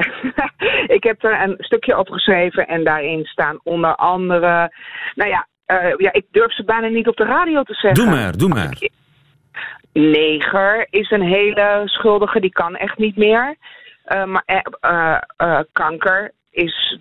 ik 0.98 1.04
heb 1.04 1.24
er 1.24 1.42
een 1.42 1.56
stukje 1.58 1.98
op 1.98 2.10
geschreven 2.10 2.68
en 2.68 2.84
daarin 2.84 3.26
staan 3.26 3.60
onder 3.64 3.96
andere. 3.96 4.72
Nou 5.16 5.30
ja, 5.30 5.48
uh, 5.68 5.94
ja, 5.98 6.14
ik 6.14 6.26
durf 6.32 6.54
ze 6.54 6.64
bijna 6.64 6.88
niet 6.88 7.08
op 7.08 7.16
de 7.16 7.26
radio 7.26 7.64
te 7.64 7.74
zeggen. 7.74 8.06
Doe 8.06 8.16
maar, 8.16 8.38
doe 8.38 8.50
maar. 8.50 8.90
Neger 9.94 10.88
is 10.90 11.12
een 11.12 11.22
hele 11.22 11.82
schuldige, 11.86 12.40
die 12.40 12.52
kan 12.52 12.76
echt 12.76 12.98
niet 12.98 13.16
meer. 13.16 13.56
Uh, 14.08 14.24
maar 14.24 14.44
kanker 15.72 16.32
is, 16.56 17.00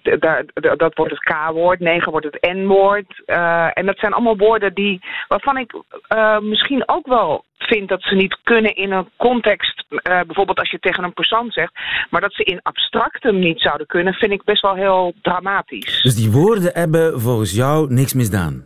dat 0.76 0.94
wordt 0.94 1.12
het 1.12 1.20
K-woord, 1.20 1.80
negen 1.80 2.10
wordt 2.10 2.26
het 2.26 2.54
N-woord. 2.54 3.22
Uh, 3.26 3.78
en 3.78 3.86
dat 3.86 3.98
zijn 3.98 4.12
allemaal 4.12 4.36
woorden 4.36 4.74
die, 4.74 5.00
waarvan 5.28 5.56
ik 5.56 5.74
uh, 6.14 6.38
misschien 6.38 6.88
ook 6.88 7.06
wel 7.06 7.44
vind 7.58 7.88
dat 7.88 8.02
ze 8.02 8.14
niet 8.14 8.38
kunnen 8.42 8.76
in 8.76 8.92
een 8.92 9.08
context, 9.16 9.84
uh, 9.90 9.98
bijvoorbeeld 10.02 10.58
als 10.58 10.70
je 10.70 10.78
tegen 10.78 11.04
een 11.04 11.12
persoon 11.12 11.50
zegt, 11.50 11.72
maar 12.10 12.20
dat 12.20 12.32
ze 12.32 12.44
in 12.44 12.60
abstractum 12.62 13.38
niet 13.38 13.60
zouden 13.60 13.86
kunnen, 13.86 14.12
vind 14.14 14.32
ik 14.32 14.44
best 14.44 14.62
wel 14.62 14.74
heel 14.74 15.14
dramatisch. 15.22 16.02
Dus 16.02 16.14
die 16.14 16.30
woorden 16.30 16.70
hebben 16.72 17.20
volgens 17.20 17.54
jou 17.54 17.92
niks 17.92 18.14
misdaan? 18.14 18.64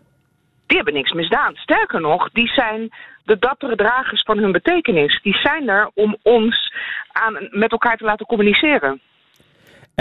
Die 0.66 0.76
hebben 0.76 0.95
niks 0.95 1.12
misdaan. 1.12 1.54
Sterker 1.54 2.00
nog, 2.00 2.30
die 2.33 2.49
zijn 2.49 2.90
de 3.25 3.38
dappere 3.38 3.76
dragers 3.76 4.23
van 4.23 4.38
hun 4.38 4.52
betekenis. 4.52 5.21
Die 5.23 5.37
zijn 5.37 5.68
er 5.68 5.90
om 5.95 6.16
ons 6.23 6.73
aan, 7.12 7.49
met 7.50 7.71
elkaar 7.71 7.97
te 7.97 8.04
laten 8.04 8.26
communiceren. 8.26 9.00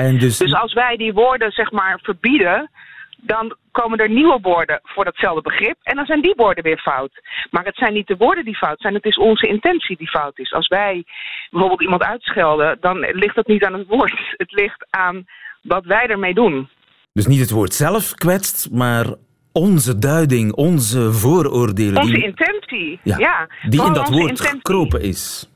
En 0.03 0.17
dus... 0.17 0.37
dus 0.37 0.53
als 0.53 0.73
wij 0.73 0.97
die 0.97 1.13
woorden 1.13 1.51
zeg 1.51 1.71
maar 1.71 1.99
verbieden, 2.01 2.69
dan 3.17 3.55
komen 3.71 3.97
er 3.97 4.09
nieuwe 4.09 4.39
woorden 4.41 4.79
voor 4.83 5.03
datzelfde 5.03 5.41
begrip. 5.41 5.77
En 5.83 5.95
dan 5.95 6.05
zijn 6.05 6.21
die 6.21 6.33
woorden 6.35 6.63
weer 6.63 6.77
fout. 6.77 7.11
Maar 7.51 7.65
het 7.65 7.75
zijn 7.75 7.93
niet 7.93 8.07
de 8.07 8.15
woorden 8.17 8.45
die 8.45 8.55
fout 8.55 8.79
zijn, 8.79 8.93
het 8.93 9.05
is 9.05 9.17
onze 9.17 9.47
intentie 9.47 9.97
die 9.97 10.09
fout 10.09 10.39
is. 10.39 10.53
Als 10.53 10.67
wij 10.67 11.05
bijvoorbeeld 11.49 11.81
iemand 11.81 12.03
uitschelden, 12.03 12.77
dan 12.79 12.97
ligt 12.99 13.35
dat 13.35 13.47
niet 13.47 13.63
aan 13.63 13.73
het 13.73 13.87
woord. 13.87 14.19
Het 14.43 14.51
ligt 14.51 14.87
aan 14.89 15.25
wat 15.61 15.85
wij 15.85 16.07
ermee 16.07 16.33
doen. 16.33 16.69
Dus 17.13 17.27
niet 17.27 17.39
het 17.39 17.51
woord 17.51 17.73
zelf 17.73 18.13
kwetst, 18.13 18.71
maar 18.71 19.05
onze 19.51 19.99
duiding, 19.99 20.53
onze 20.53 21.13
vooroordelen. 21.13 22.01
Onze 22.01 22.23
intentie, 22.23 22.99
ja. 23.03 23.47
die 23.69 23.85
in 23.85 23.93
dat 23.93 24.09
woord 24.09 24.41
gekropen 24.41 25.01
is. 25.01 25.49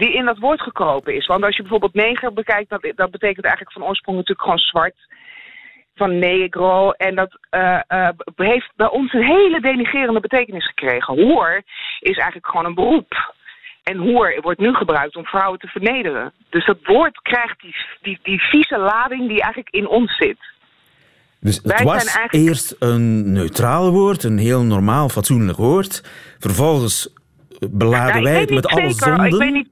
Die 0.00 0.14
in 0.14 0.24
dat 0.24 0.38
woord 0.38 0.60
gekropen 0.60 1.14
is. 1.14 1.26
Want 1.26 1.44
als 1.44 1.56
je 1.56 1.62
bijvoorbeeld 1.62 1.94
neger 1.94 2.32
bekijkt, 2.32 2.70
dat, 2.70 2.92
dat 2.96 3.10
betekent 3.10 3.44
eigenlijk 3.44 3.72
van 3.72 3.84
oorsprong 3.84 4.16
natuurlijk 4.16 4.42
gewoon 4.42 4.58
zwart 4.58 4.96
van 5.94 6.18
negro. 6.18 6.90
En 6.90 7.14
dat 7.14 7.38
uh, 7.50 7.80
uh, 7.88 8.08
heeft 8.36 8.72
bij 8.76 8.90
ons 8.90 9.12
een 9.12 9.24
hele 9.24 9.60
denigerende 9.60 10.20
betekenis 10.20 10.66
gekregen. 10.66 11.14
Hoer 11.14 11.62
is 12.00 12.16
eigenlijk 12.16 12.46
gewoon 12.46 12.66
een 12.66 12.74
beroep. 12.74 13.32
En 13.82 13.96
hoer 13.96 14.38
wordt 14.40 14.60
nu 14.60 14.74
gebruikt 14.74 15.16
om 15.16 15.24
vrouwen 15.24 15.58
te 15.58 15.66
vernederen. 15.66 16.32
Dus 16.50 16.66
dat 16.66 16.78
woord 16.82 17.20
krijgt 17.22 17.60
die, 17.60 17.74
die, 18.02 18.18
die 18.22 18.40
vieze 18.40 18.78
lading 18.78 19.28
die 19.28 19.42
eigenlijk 19.42 19.74
in 19.74 19.88
ons 19.88 20.16
zit. 20.16 20.38
Dus 21.40 21.60
het 21.62 21.82
was 21.82 22.18
eerst 22.30 22.76
een 22.78 23.32
neutraal 23.32 23.90
woord, 23.90 24.22
een 24.22 24.38
heel 24.38 24.62
normaal, 24.62 25.08
fatsoenlijk 25.08 25.58
woord. 25.58 26.02
Vervolgens 26.38 27.14
beladen 27.70 28.22
wij 28.22 28.40
het 28.40 28.50
met 28.50 28.66
alle 28.66 28.90
zonden. 28.90 29.26
Ik 29.26 29.34
weet 29.34 29.52
niet, 29.52 29.68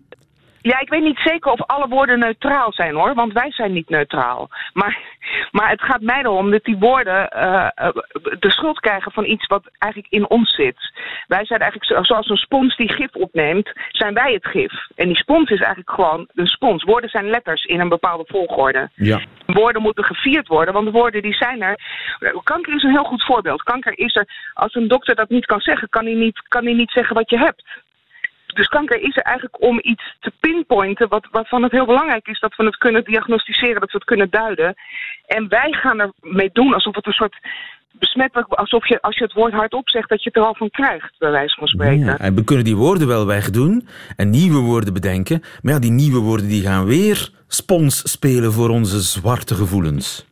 ja, 0.68 0.80
ik 0.80 0.88
weet 0.88 1.02
niet 1.02 1.18
zeker 1.18 1.52
of 1.52 1.62
alle 1.62 1.88
woorden 1.88 2.18
neutraal 2.18 2.72
zijn 2.72 2.94
hoor, 2.94 3.14
want 3.14 3.32
wij 3.32 3.52
zijn 3.52 3.72
niet 3.72 3.88
neutraal. 3.88 4.48
Maar, 4.72 4.98
maar 5.50 5.70
het 5.70 5.82
gaat 5.82 6.00
mij 6.00 6.20
erom 6.20 6.50
dat 6.50 6.64
die 6.64 6.78
woorden 6.78 7.30
uh, 7.36 7.68
de 8.38 8.50
schuld 8.50 8.80
krijgen 8.80 9.12
van 9.12 9.24
iets 9.24 9.46
wat 9.46 9.70
eigenlijk 9.78 10.12
in 10.12 10.28
ons 10.28 10.54
zit. 10.54 10.92
Wij 11.26 11.44
zijn 11.44 11.60
eigenlijk 11.60 12.06
zoals 12.06 12.28
een 12.28 12.36
spons 12.36 12.76
die 12.76 12.92
gif 12.92 13.14
opneemt, 13.14 13.72
zijn 13.88 14.14
wij 14.14 14.32
het 14.32 14.46
gif. 14.46 14.72
En 14.94 15.06
die 15.06 15.16
spons 15.16 15.50
is 15.50 15.60
eigenlijk 15.60 15.90
gewoon 15.90 16.28
een 16.34 16.46
spons. 16.46 16.84
Woorden 16.84 17.10
zijn 17.10 17.30
letters 17.30 17.64
in 17.64 17.80
een 17.80 17.88
bepaalde 17.88 18.24
volgorde. 18.26 18.90
Ja. 18.94 19.20
Woorden 19.46 19.82
moeten 19.82 20.04
gevierd 20.04 20.48
worden, 20.48 20.74
want 20.74 20.86
de 20.86 20.92
woorden 20.92 21.22
die 21.22 21.34
zijn 21.34 21.62
er. 21.62 21.78
Kanker 22.42 22.74
is 22.74 22.82
een 22.82 22.90
heel 22.90 23.04
goed 23.04 23.24
voorbeeld. 23.24 23.62
Kanker 23.62 23.98
is 23.98 24.14
er, 24.14 24.28
als 24.54 24.74
een 24.74 24.88
dokter 24.88 25.14
dat 25.14 25.28
niet 25.28 25.46
kan 25.46 25.60
zeggen, 25.60 25.88
kan 25.88 26.04
hij 26.04 26.14
niet, 26.14 26.42
kan 26.48 26.64
hij 26.64 26.74
niet 26.74 26.90
zeggen 26.90 27.14
wat 27.14 27.30
je 27.30 27.38
hebt. 27.38 27.64
Dus 28.58 28.68
kanker 28.68 29.00
is 29.00 29.16
er 29.16 29.22
eigenlijk 29.22 29.62
om 29.62 29.78
iets 29.82 30.16
te 30.20 30.32
pinpointen, 30.40 31.08
wat, 31.08 31.28
waarvan 31.30 31.62
het 31.62 31.72
heel 31.72 31.86
belangrijk 31.86 32.28
is 32.28 32.40
dat 32.40 32.56
we 32.56 32.64
het 32.64 32.76
kunnen 32.76 33.04
diagnosticeren, 33.04 33.80
dat 33.80 33.92
we 33.92 33.98
het 33.98 34.04
kunnen 34.04 34.30
duiden. 34.30 34.74
En 35.26 35.48
wij 35.48 35.72
gaan 35.72 36.00
ermee 36.00 36.50
doen 36.52 36.74
alsof 36.74 36.94
het 36.94 37.06
een 37.06 37.12
soort 37.12 37.36
besmettelijk, 37.92 38.52
alsof 38.52 38.88
je 38.88 39.00
als 39.00 39.18
je 39.18 39.24
het 39.24 39.32
woord 39.32 39.52
hardop 39.52 39.88
zegt, 39.88 40.08
dat 40.08 40.22
je 40.22 40.28
het 40.28 40.38
er 40.38 40.48
al 40.48 40.54
van 40.54 40.70
krijgt, 40.70 41.18
bij 41.18 41.30
wijze 41.30 41.54
van 41.58 41.68
spreken. 41.68 42.04
Ja, 42.04 42.18
en 42.18 42.34
we 42.34 42.44
kunnen 42.44 42.64
die 42.64 42.76
woorden 42.76 43.08
wel 43.08 43.26
wegdoen 43.26 43.88
en 44.16 44.30
nieuwe 44.30 44.60
woorden 44.60 44.92
bedenken, 44.92 45.42
maar 45.62 45.72
ja, 45.72 45.78
die 45.78 45.90
nieuwe 45.90 46.20
woorden 46.20 46.48
die 46.48 46.62
gaan 46.62 46.84
weer 46.84 47.30
spons 47.48 48.12
spelen 48.12 48.52
voor 48.52 48.68
onze 48.68 49.00
zwarte 49.00 49.54
gevoelens. 49.54 50.27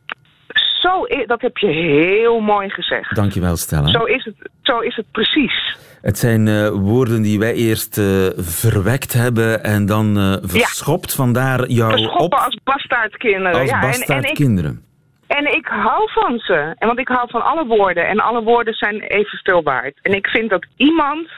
Zo, 0.87 1.25
dat 1.25 1.41
heb 1.41 1.57
je 1.57 1.67
heel 1.67 2.39
mooi 2.39 2.69
gezegd. 2.69 3.15
Dankjewel, 3.15 3.55
Stella. 3.55 3.87
Zo 3.87 4.03
is 4.03 4.23
het, 4.25 4.35
zo 4.61 4.79
is 4.79 4.95
het 4.95 5.05
precies. 5.11 5.77
Het 6.01 6.17
zijn 6.17 6.47
uh, 6.47 6.69
woorden 6.69 7.21
die 7.21 7.39
wij 7.39 7.53
eerst 7.53 7.97
uh, 7.97 8.05
verwekt 8.35 9.13
hebben 9.13 9.63
en 9.63 9.85
dan 9.85 10.17
uh, 10.17 10.33
verschopt. 10.41 11.09
Ja. 11.09 11.15
Vandaar 11.15 11.69
jouw 11.69 11.89
Verschoppen 11.89 12.23
op... 12.23 12.33
als 12.33 12.59
bastaardkinderen. 12.63 13.59
Als 13.59 13.69
ja, 13.69 13.79
bastaardkinderen. 13.79 14.85
En, 15.27 15.37
en, 15.37 15.45
en, 15.45 15.57
ik 15.57 15.65
hou 15.65 16.11
van 16.11 16.39
ze. 16.39 16.75
En 16.77 16.87
want 16.87 16.99
ik 16.99 17.07
hou 17.07 17.29
van 17.29 17.43
alle 17.43 17.65
woorden. 17.65 18.07
En 18.07 18.19
alle 18.19 18.43
woorden 18.43 18.73
zijn 18.73 19.01
evenveel 19.01 19.63
waard. 19.63 19.99
En 20.01 20.13
ik 20.13 20.27
vind 20.27 20.49
dat 20.49 20.65
iemand 20.75 21.29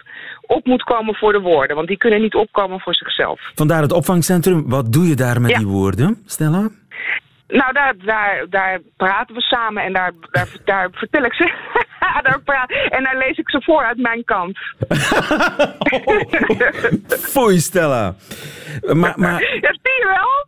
op 0.41 0.65
moet 0.65 0.83
komen 0.83 1.15
voor 1.15 1.31
de 1.31 1.39
woorden. 1.39 1.75
Want 1.75 1.87
die 1.87 1.97
kunnen 1.97 2.21
niet 2.21 2.35
opkomen 2.35 2.79
voor 2.79 2.95
zichzelf. 2.95 3.51
Vandaar 3.55 3.81
het 3.81 3.91
opvangcentrum. 3.91 4.69
Wat 4.69 4.93
doe 4.93 5.07
je 5.07 5.15
daar 5.15 5.41
met 5.41 5.51
ja. 5.51 5.57
die 5.57 5.67
woorden, 5.67 6.21
Stella? 6.25 6.69
Nou, 7.49 7.73
daar, 7.73 7.93
daar, 7.97 8.45
daar 8.49 8.79
praten 8.97 9.35
we 9.35 9.41
samen 9.41 9.83
en 9.83 9.93
daar, 9.93 10.11
daar, 10.31 10.47
daar 10.65 10.89
vertel 10.91 11.23
ik 11.23 11.33
ze. 11.33 11.53
daar 12.23 12.41
praat, 12.43 12.71
en 12.89 13.03
daar 13.03 13.17
lees 13.17 13.37
ik 13.37 13.49
ze 13.49 13.61
voor 13.61 13.83
uit 13.83 13.97
mijn 13.97 14.23
kant. 14.23 14.57
Foei, 17.33 17.59
Stella. 17.59 18.15
Maar, 18.93 19.13
maar... 19.15 19.41
Ja, 19.61 19.75
zie 19.81 19.99
je 19.99 20.05
wel? 20.05 20.47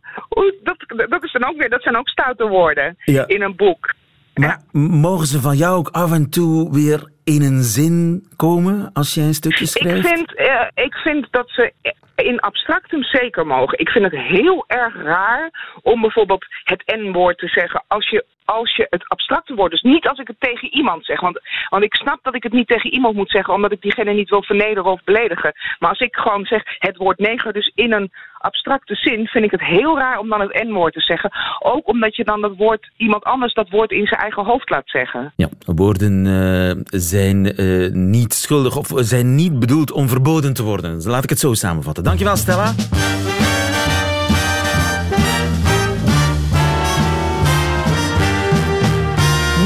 Dat, 0.62 1.08
dat, 1.10 1.24
is 1.24 1.32
dan 1.32 1.44
ook 1.44 1.56
weer, 1.56 1.70
dat 1.70 1.82
zijn 1.82 1.96
ook 1.96 2.08
stoute 2.08 2.46
woorden 2.46 2.96
ja. 3.04 3.26
in 3.26 3.42
een 3.42 3.56
boek. 3.56 3.94
Maar 4.34 4.60
mogen 4.72 5.26
ze 5.26 5.40
van 5.40 5.56
jou 5.56 5.76
ook 5.76 5.88
af 5.88 6.12
en 6.12 6.30
toe 6.30 6.72
weer 6.72 7.10
in 7.24 7.42
een 7.42 7.62
zin 7.62 8.26
komen 8.36 8.90
als 8.92 9.14
jij 9.14 9.24
een 9.24 9.34
stukje 9.34 9.66
schrijft? 9.66 10.06
Ik 10.06 10.16
vind, 10.16 10.40
uh, 10.40 10.84
ik 10.84 10.94
vind 10.94 11.26
dat 11.30 11.50
ze 11.50 11.72
in 12.16 12.40
abstractum 12.40 13.02
zeker 13.02 13.46
mogen. 13.46 13.78
Ik 13.78 13.88
vind 13.88 14.04
het 14.04 14.20
heel 14.20 14.64
erg 14.66 14.94
raar 14.96 15.50
om 15.82 16.00
bijvoorbeeld 16.00 16.46
het 16.64 16.82
N-woord 16.86 17.38
te 17.38 17.48
zeggen 17.48 17.84
als 17.88 18.10
je, 18.10 18.24
als 18.44 18.76
je 18.76 18.86
het 18.90 19.08
abstracte 19.08 19.54
woord, 19.54 19.70
dus 19.70 19.82
niet 19.82 20.08
als 20.08 20.18
ik 20.18 20.26
het 20.26 20.40
tegen 20.40 20.74
iemand 20.74 21.04
zeg. 21.04 21.20
Want, 21.20 21.40
want 21.68 21.84
ik 21.84 21.94
snap 21.94 22.18
dat 22.22 22.34
ik 22.34 22.42
het 22.42 22.52
niet 22.52 22.68
tegen 22.68 22.92
iemand 22.92 23.14
moet 23.14 23.30
zeggen, 23.30 23.54
omdat 23.54 23.72
ik 23.72 23.82
diegene 23.82 24.12
niet 24.12 24.30
wil 24.30 24.42
vernederen 24.42 24.90
of 24.90 25.04
beledigen. 25.04 25.52
Maar 25.78 25.90
als 25.90 26.00
ik 26.00 26.16
gewoon 26.16 26.44
zeg 26.44 26.62
het 26.78 26.96
woord 26.96 27.18
neger, 27.18 27.52
dus 27.52 27.72
in 27.74 27.92
een 27.92 28.12
abstracte 28.38 28.94
zin, 28.94 29.26
vind 29.26 29.44
ik 29.44 29.50
het 29.50 29.64
heel 29.64 29.98
raar 29.98 30.18
om 30.18 30.28
dan 30.28 30.40
het 30.40 30.64
N-woord 30.64 30.92
te 30.92 31.00
zeggen. 31.00 31.32
Ook 31.58 31.88
omdat 31.88 32.16
je 32.16 32.24
dan 32.24 32.40
dat 32.40 32.56
woord, 32.56 32.90
iemand 32.96 33.24
anders 33.24 33.54
dat 33.54 33.70
woord 33.70 33.90
in 33.90 34.06
zijn 34.06 34.20
eigen 34.20 34.44
hoofd 34.44 34.70
laat 34.70 34.88
zeggen. 34.88 35.32
Ja, 35.36 35.48
woorden 35.58 36.24
uh, 36.24 36.70
zijn 37.12 37.60
uh, 37.60 37.92
niet 37.92 38.34
schuldig 38.34 38.76
of 38.76 38.92
zijn 38.96 39.34
niet 39.34 39.58
bedoeld 39.58 39.92
om 39.92 40.08
verboden 40.08 40.52
te 40.52 40.62
worden. 40.62 40.94
Dus 40.94 41.04
laat 41.04 41.24
ik 41.24 41.30
het 41.30 41.38
zo 41.38 41.54
samenvatten. 41.54 42.04
Dankjewel, 42.04 42.36
Stella. 42.36 42.74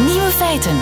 Nieuwe 0.06 0.30
feiten. 0.30 0.76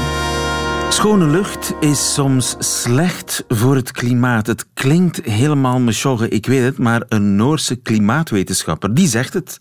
Schone 0.88 1.26
lucht 1.26 1.75
is 1.80 2.14
soms 2.14 2.56
slecht 2.59 3.44
voor 3.49 3.75
het 3.75 3.90
klimaat. 3.90 4.47
Het 4.47 4.66
klinkt 4.75 5.25
helemaal 5.25 5.80
mesjogge, 5.80 6.28
ik 6.28 6.47
weet 6.47 6.64
het, 6.64 6.78
maar 6.78 7.02
een 7.09 7.37
Noorse 7.37 7.76
klimaatwetenschapper 7.76 8.94
die 8.94 9.09
zegt 9.09 9.33
het. 9.33 9.59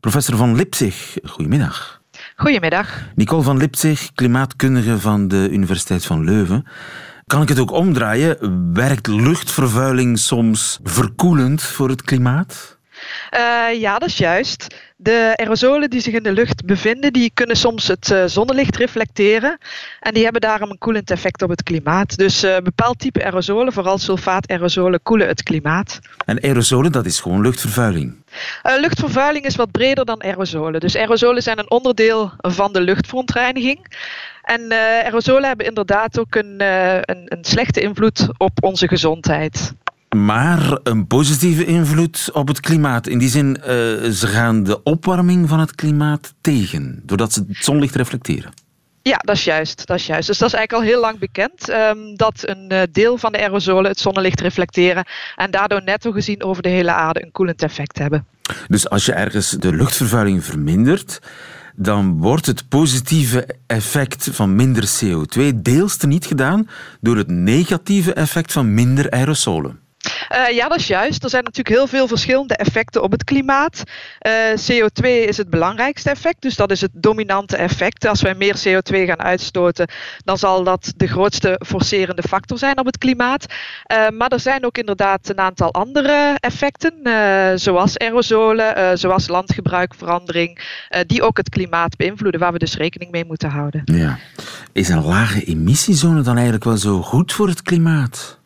Professor 0.00 0.36
van 0.36 0.56
Lipzig, 0.56 1.16
goedemiddag. 1.24 1.97
Goedemiddag. 2.40 3.04
Nicole 3.14 3.42
van 3.42 3.56
Lipzig, 3.56 4.12
klimaatkundige 4.14 4.98
van 4.98 5.28
de 5.28 5.48
Universiteit 5.50 6.04
van 6.06 6.24
Leuven. 6.24 6.66
Kan 7.26 7.42
ik 7.42 7.48
het 7.48 7.58
ook 7.58 7.70
omdraaien? 7.70 8.72
Werkt 8.72 9.06
luchtvervuiling 9.06 10.18
soms 10.18 10.78
verkoelend 10.82 11.62
voor 11.62 11.88
het 11.88 12.02
klimaat? 12.02 12.78
Uh, 13.34 13.80
ja, 13.80 13.98
dat 13.98 14.08
is 14.08 14.18
juist. 14.18 14.87
De 15.00 15.32
aerosolen 15.36 15.90
die 15.90 16.00
zich 16.00 16.14
in 16.14 16.22
de 16.22 16.32
lucht 16.32 16.64
bevinden, 16.64 17.12
die 17.12 17.30
kunnen 17.34 17.56
soms 17.56 17.88
het 17.88 18.10
uh, 18.10 18.24
zonnelicht 18.26 18.76
reflecteren. 18.76 19.58
En 20.00 20.14
die 20.14 20.22
hebben 20.22 20.40
daarom 20.40 20.70
een 20.70 20.78
koelend 20.78 21.10
effect 21.10 21.42
op 21.42 21.48
het 21.50 21.62
klimaat. 21.62 22.16
Dus 22.16 22.44
uh, 22.44 22.56
bepaald 22.56 22.98
type 22.98 23.24
aerosolen, 23.24 23.72
vooral 23.72 23.98
sulfaat-aerosolen, 23.98 25.02
koelen 25.02 25.26
het 25.26 25.42
klimaat. 25.42 25.98
En 26.24 26.42
aerosolen, 26.42 26.92
dat 26.92 27.06
is 27.06 27.20
gewoon 27.20 27.40
luchtvervuiling? 27.40 28.14
Uh, 28.66 28.80
luchtvervuiling 28.80 29.44
is 29.44 29.56
wat 29.56 29.70
breder 29.70 30.04
dan 30.04 30.22
aerosolen. 30.22 30.80
Dus 30.80 30.96
aerosolen 30.96 31.42
zijn 31.42 31.58
een 31.58 31.70
onderdeel 31.70 32.32
van 32.38 32.72
de 32.72 32.80
luchtverontreiniging. 32.80 33.86
En 34.42 34.60
uh, 34.60 34.78
aerosolen 34.78 35.48
hebben 35.48 35.66
inderdaad 35.66 36.18
ook 36.18 36.34
een, 36.34 36.54
uh, 36.58 36.94
een, 36.94 37.22
een, 37.24 37.44
slechte 37.44 37.80
invloed 37.80 38.28
op 38.36 38.64
onze 38.64 38.88
gezondheid. 38.88 39.74
Maar 40.16 40.78
een 40.82 41.06
positieve 41.06 41.64
invloed 41.64 42.30
op 42.32 42.48
het 42.48 42.60
klimaat. 42.60 43.06
In 43.06 43.18
die 43.18 43.28
zin, 43.28 43.56
uh, 43.60 43.64
ze 44.10 44.26
gaan 44.26 44.62
de 44.62 44.82
opwarming 44.82 45.48
van 45.48 45.60
het 45.60 45.74
klimaat 45.74 46.34
tegen, 46.40 47.02
doordat 47.04 47.32
ze 47.32 47.44
het 47.48 47.56
zonlicht 47.64 47.94
reflecteren. 47.94 48.52
Ja, 49.02 49.16
dat 49.16 49.36
is 49.36 49.44
juist. 49.44 49.86
Dat 49.86 49.96
is 49.96 50.06
juist. 50.06 50.26
Dus 50.26 50.38
dat 50.38 50.48
is 50.48 50.54
eigenlijk 50.54 50.84
al 50.84 50.92
heel 50.92 51.00
lang 51.00 51.18
bekend 51.18 51.70
um, 51.70 52.16
dat 52.16 52.42
een 52.44 52.72
uh, 52.72 52.82
deel 52.92 53.18
van 53.18 53.32
de 53.32 53.38
aerosolen 53.38 53.90
het 53.90 54.00
zonnelicht 54.00 54.40
reflecteren 54.40 55.04
en 55.36 55.50
daardoor 55.50 55.82
netto 55.82 56.12
gezien 56.12 56.42
over 56.42 56.62
de 56.62 56.68
hele 56.68 56.92
aarde 56.92 57.22
een 57.22 57.32
koelend 57.32 57.62
effect 57.62 57.98
hebben. 57.98 58.26
Dus 58.68 58.88
als 58.88 59.06
je 59.06 59.12
ergens 59.12 59.50
de 59.50 59.74
luchtvervuiling 59.74 60.44
vermindert, 60.44 61.18
dan 61.76 62.18
wordt 62.18 62.46
het 62.46 62.68
positieve 62.68 63.48
effect 63.66 64.28
van 64.32 64.56
minder 64.56 64.84
CO2 64.84 65.54
deels 65.54 65.96
niet 65.98 66.26
gedaan 66.26 66.68
door 67.00 67.16
het 67.16 67.28
negatieve 67.28 68.12
effect 68.12 68.52
van 68.52 68.74
minder 68.74 69.10
aerosolen. 69.10 69.80
Uh, 70.32 70.56
ja, 70.56 70.68
dat 70.68 70.78
is 70.78 70.86
juist. 70.86 71.24
Er 71.24 71.30
zijn 71.30 71.44
natuurlijk 71.44 71.76
heel 71.76 71.86
veel 71.86 72.08
verschillende 72.08 72.56
effecten 72.56 73.02
op 73.02 73.10
het 73.12 73.24
klimaat. 73.24 73.82
Uh, 74.26 74.32
CO2 74.50 75.04
is 75.04 75.36
het 75.36 75.50
belangrijkste 75.50 76.10
effect, 76.10 76.42
dus 76.42 76.56
dat 76.56 76.70
is 76.70 76.80
het 76.80 76.90
dominante 76.94 77.56
effect. 77.56 78.06
Als 78.06 78.22
wij 78.22 78.34
meer 78.34 78.56
CO2 78.56 78.96
gaan 78.96 79.22
uitstoten, 79.22 79.88
dan 80.24 80.38
zal 80.38 80.64
dat 80.64 80.92
de 80.96 81.06
grootste 81.06 81.60
forcerende 81.66 82.22
factor 82.22 82.58
zijn 82.58 82.78
op 82.78 82.86
het 82.86 82.98
klimaat. 82.98 83.46
Uh, 83.46 84.08
maar 84.08 84.28
er 84.28 84.40
zijn 84.40 84.64
ook 84.64 84.78
inderdaad 84.78 85.28
een 85.28 85.38
aantal 85.38 85.72
andere 85.72 86.36
effecten, 86.40 86.94
zoals 87.60 87.98
aerosolen, 87.98 88.98
zoals 88.98 89.28
landgebruikverandering, 89.28 90.60
die 91.06 91.22
ook 91.22 91.36
het 91.36 91.48
klimaat 91.48 91.96
beïnvloeden, 91.96 92.40
waar 92.40 92.52
we 92.52 92.58
dus 92.58 92.76
rekening 92.76 93.10
mee 93.10 93.24
moeten 93.24 93.50
houden. 93.50 93.82
Ja. 93.84 94.18
Is 94.72 94.88
een 94.88 95.04
lage 95.04 95.44
emissiezone 95.44 96.22
dan 96.22 96.34
eigenlijk 96.34 96.64
wel 96.64 96.76
zo 96.76 97.02
goed 97.02 97.32
voor 97.32 97.48
het 97.48 97.62
klimaat? 97.62 98.37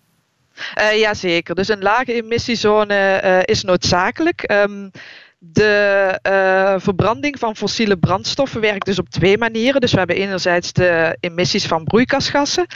Uh, 0.78 0.98
Jazeker, 0.98 1.54
dus 1.54 1.68
een 1.68 1.82
lage 1.82 2.12
emissiezone 2.12 3.20
uh, 3.24 3.38
is 3.42 3.62
noodzakelijk. 3.62 4.52
Um, 4.52 4.90
de 5.44 6.18
uh, 6.26 6.74
verbranding 6.80 7.38
van 7.38 7.56
fossiele 7.56 7.96
brandstoffen 7.96 8.60
werkt 8.60 8.86
dus 8.86 8.98
op 8.98 9.08
twee 9.08 9.38
manieren. 9.38 9.80
Dus 9.80 9.92
we 9.92 9.98
hebben 9.98 10.16
enerzijds 10.16 10.72
de 10.72 11.16
emissies 11.20 11.66
van 11.66 11.84
broeikasgassen 11.84 12.66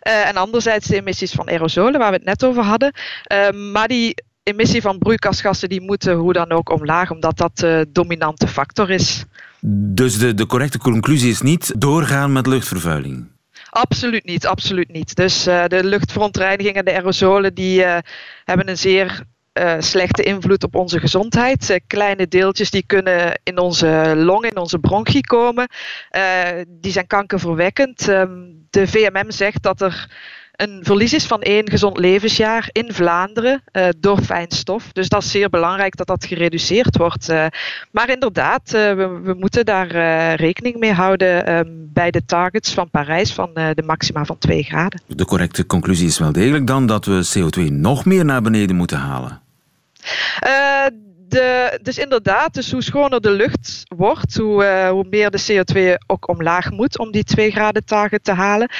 en 0.00 0.36
anderzijds 0.36 0.86
de 0.86 0.96
emissies 0.96 1.32
van 1.32 1.48
aerosolen, 1.48 1.98
waar 1.98 2.10
we 2.10 2.16
het 2.16 2.24
net 2.24 2.44
over 2.44 2.62
hadden. 2.62 2.92
Uh, 3.32 3.72
maar 3.72 3.88
die 3.88 4.14
emissie 4.42 4.80
van 4.80 4.98
broeikasgassen 4.98 5.68
die 5.68 5.80
moeten 5.80 6.14
hoe 6.14 6.32
dan 6.32 6.50
ook 6.50 6.70
omlaag, 6.70 7.10
omdat 7.10 7.36
dat 7.36 7.58
de 7.58 7.86
dominante 7.92 8.48
factor 8.48 8.90
is. 8.90 9.24
Dus 9.64 10.18
de, 10.18 10.34
de 10.34 10.46
correcte 10.46 10.78
conclusie 10.78 11.30
is 11.30 11.40
niet 11.40 11.72
doorgaan 11.76 12.32
met 12.32 12.46
luchtvervuiling? 12.46 13.26
Absoluut 13.74 14.24
niet, 14.24 14.46
absoluut 14.46 14.90
niet. 14.90 15.14
Dus 15.14 15.48
uh, 15.48 15.64
de 15.66 15.84
luchtverontreiniging 15.84 16.76
en 16.76 16.84
de 16.84 16.92
aerosolen 16.92 17.54
die 17.54 17.80
uh, 17.80 17.98
hebben 18.44 18.68
een 18.68 18.78
zeer 18.78 19.24
uh, 19.52 19.74
slechte 19.78 20.22
invloed 20.22 20.64
op 20.64 20.74
onze 20.74 21.00
gezondheid. 21.00 21.80
kleine 21.86 22.28
deeltjes 22.28 22.70
die 22.70 22.86
kunnen 22.86 23.40
in 23.42 23.58
onze 23.58 24.12
long, 24.16 24.44
in 24.44 24.56
onze 24.56 24.78
bronchie 24.78 25.26
komen. 25.26 25.68
die 26.68 26.92
zijn 26.92 27.06
kankerverwekkend. 27.06 28.08
Um, 28.08 28.66
de 28.70 28.86
VMM 28.86 29.30
zegt 29.30 29.62
dat 29.62 29.80
er 29.80 30.10
een 30.52 30.80
verlies 30.82 31.12
is 31.12 31.26
van 31.26 31.42
één 31.42 31.70
gezond 31.70 31.98
levensjaar 31.98 32.68
in 32.72 32.92
Vlaanderen 32.92 33.62
uh, 33.72 33.88
door 33.98 34.20
fijnstof. 34.20 34.92
Dus 34.92 35.08
dat 35.08 35.22
is 35.22 35.30
zeer 35.30 35.48
belangrijk 35.48 35.96
dat 35.96 36.06
dat 36.06 36.24
gereduceerd 36.24 36.96
wordt. 36.96 37.30
Uh, 37.30 37.46
maar 37.90 38.10
inderdaad, 38.10 38.62
uh, 38.74 38.92
we, 38.94 39.20
we, 39.22 39.34
moeten 39.34 39.64
daar 39.64 39.88
rekening 40.34 40.76
mee 40.76 40.92
houden 40.92 41.54
um, 41.54 41.90
bij 41.92 42.10
de 42.10 42.24
targets 42.24 42.74
van 42.74 42.90
Parijs 42.90 43.32
van 43.32 43.50
de 43.54 43.82
maxima 43.86 44.24
van 44.24 44.38
2 44.38 44.62
graden. 44.62 45.00
De 45.06 45.24
correcte 45.24 45.66
conclusie 45.66 46.06
is 46.06 46.18
wel 46.18 46.32
degelijk 46.32 46.66
dan 46.66 46.86
dat 46.86 47.04
we 47.04 47.32
CO2 47.38 47.72
nog 47.72 48.04
meer 48.04 48.24
naar 48.24 48.42
beneden 48.42 48.76
moeten 48.76 48.98
halen. 48.98 49.40
Dus 51.82 51.98
inderdaad, 51.98 52.54
dus 52.54 52.72
hoe 52.72 52.82
schoner 52.82 53.20
de 53.20 53.30
lucht 53.30 53.82
wordt, 53.96 54.36
hoe, 54.36 54.64
uh, 54.64 54.88
hoe 54.88 55.06
meer 55.10 55.30
de 55.30 55.44
CO2 55.48 56.06
ook 56.06 56.28
omlaag 56.28 56.70
moet 56.70 56.98
om 56.98 57.10
die 57.10 57.24
2 57.24 57.50
graden 57.50 57.84
target 57.84 58.24
te 58.24 58.32
halen. 58.32 58.70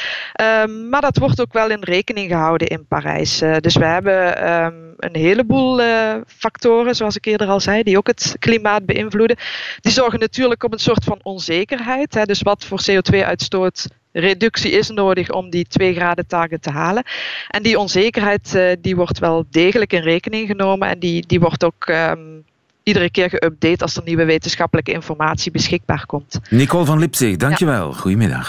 Um, 0.40 0.88
maar 0.88 1.00
dat 1.00 1.16
wordt 1.16 1.40
ook 1.40 1.52
wel 1.52 1.70
in 1.70 1.82
rekening 1.82 2.30
gehouden 2.30 2.68
in 2.68 2.86
Parijs. 2.86 3.42
Uh, 3.42 3.56
dus 3.56 3.76
we 3.76 3.84
hebben 3.84 4.52
um, 4.52 4.94
een 4.96 5.16
heleboel 5.16 5.80
uh, 5.80 6.14
factoren, 6.26 6.94
zoals 6.94 7.16
ik 7.16 7.24
eerder 7.24 7.48
al 7.48 7.60
zei, 7.60 7.82
die 7.82 7.96
ook 7.96 8.06
het 8.06 8.36
klimaat 8.38 8.86
beïnvloeden. 8.86 9.36
Die 9.80 9.92
zorgen 9.92 10.18
natuurlijk 10.18 10.62
op 10.62 10.72
een 10.72 10.78
soort 10.78 11.04
van 11.04 11.20
onzekerheid. 11.22 12.14
Hè, 12.14 12.24
dus 12.24 12.42
wat 12.42 12.64
voor 12.64 12.80
CO2-uitstoot 12.90 13.86
reductie 14.12 14.70
is 14.70 14.90
nodig 14.90 15.30
om 15.30 15.50
die 15.50 15.66
2 15.68 15.94
graden 15.94 16.26
target 16.26 16.62
te 16.62 16.70
halen. 16.70 17.04
En 17.48 17.62
die 17.62 17.78
onzekerheid 17.78 18.54
uh, 18.54 18.72
die 18.80 18.96
wordt 18.96 19.18
wel 19.18 19.46
degelijk 19.50 19.92
in 19.92 20.02
rekening 20.02 20.46
genomen 20.46 20.88
en 20.88 20.98
die, 20.98 21.26
die 21.26 21.40
wordt 21.40 21.64
ook 21.64 21.88
um, 21.88 22.44
iedere 22.82 23.10
keer 23.10 23.28
geüpdate 23.30 23.82
als 23.82 23.96
er 23.96 24.02
nieuwe 24.04 24.24
wetenschappelijke 24.24 24.92
informatie 24.92 25.52
beschikbaar 25.52 26.06
komt. 26.06 26.40
Nicole 26.50 26.84
van 26.84 26.98
Lipzig, 26.98 27.36
dankjewel. 27.36 27.88
Ja. 27.88 27.94
Goedemiddag. 27.94 28.48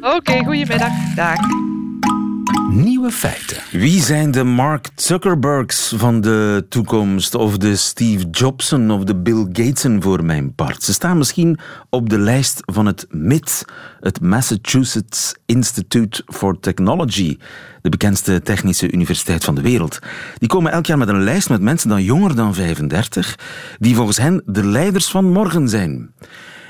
Oké, 0.00 0.14
okay, 0.14 0.44
goedemiddag. 0.44 1.14
Dag. 1.14 1.38
Nieuwe 2.70 3.10
feiten. 3.10 3.56
Wie 3.70 4.02
zijn 4.02 4.30
de 4.30 4.44
Mark 4.44 4.88
Zuckerbergs 4.94 5.94
van 5.96 6.20
de 6.20 6.66
toekomst? 6.68 7.34
Of 7.34 7.56
de 7.56 7.76
Steve 7.76 8.26
Jobsen 8.30 8.90
of 8.90 9.04
de 9.04 9.16
Bill 9.16 9.46
Gatesen 9.52 10.02
voor 10.02 10.24
mijn 10.24 10.54
part? 10.54 10.82
Ze 10.82 10.92
staan 10.92 11.18
misschien 11.18 11.58
op 11.88 12.08
de 12.08 12.18
lijst 12.18 12.60
van 12.64 12.86
het 12.86 13.06
MIT, 13.10 13.64
het 14.00 14.20
Massachusetts 14.20 15.34
Institute 15.46 16.22
for 16.26 16.60
Technology, 16.60 17.38
de 17.82 17.88
bekendste 17.88 18.42
technische 18.42 18.92
universiteit 18.92 19.44
van 19.44 19.54
de 19.54 19.62
wereld. 19.62 19.98
Die 20.38 20.48
komen 20.48 20.72
elk 20.72 20.86
jaar 20.86 20.98
met 20.98 21.08
een 21.08 21.22
lijst 21.22 21.48
met 21.48 21.60
mensen 21.60 21.88
dan 21.88 22.02
jonger 22.02 22.36
dan 22.36 22.54
35, 22.54 23.38
die 23.78 23.94
volgens 23.94 24.18
hen 24.18 24.42
de 24.46 24.64
leiders 24.64 25.10
van 25.10 25.32
morgen 25.32 25.68
zijn. 25.68 26.14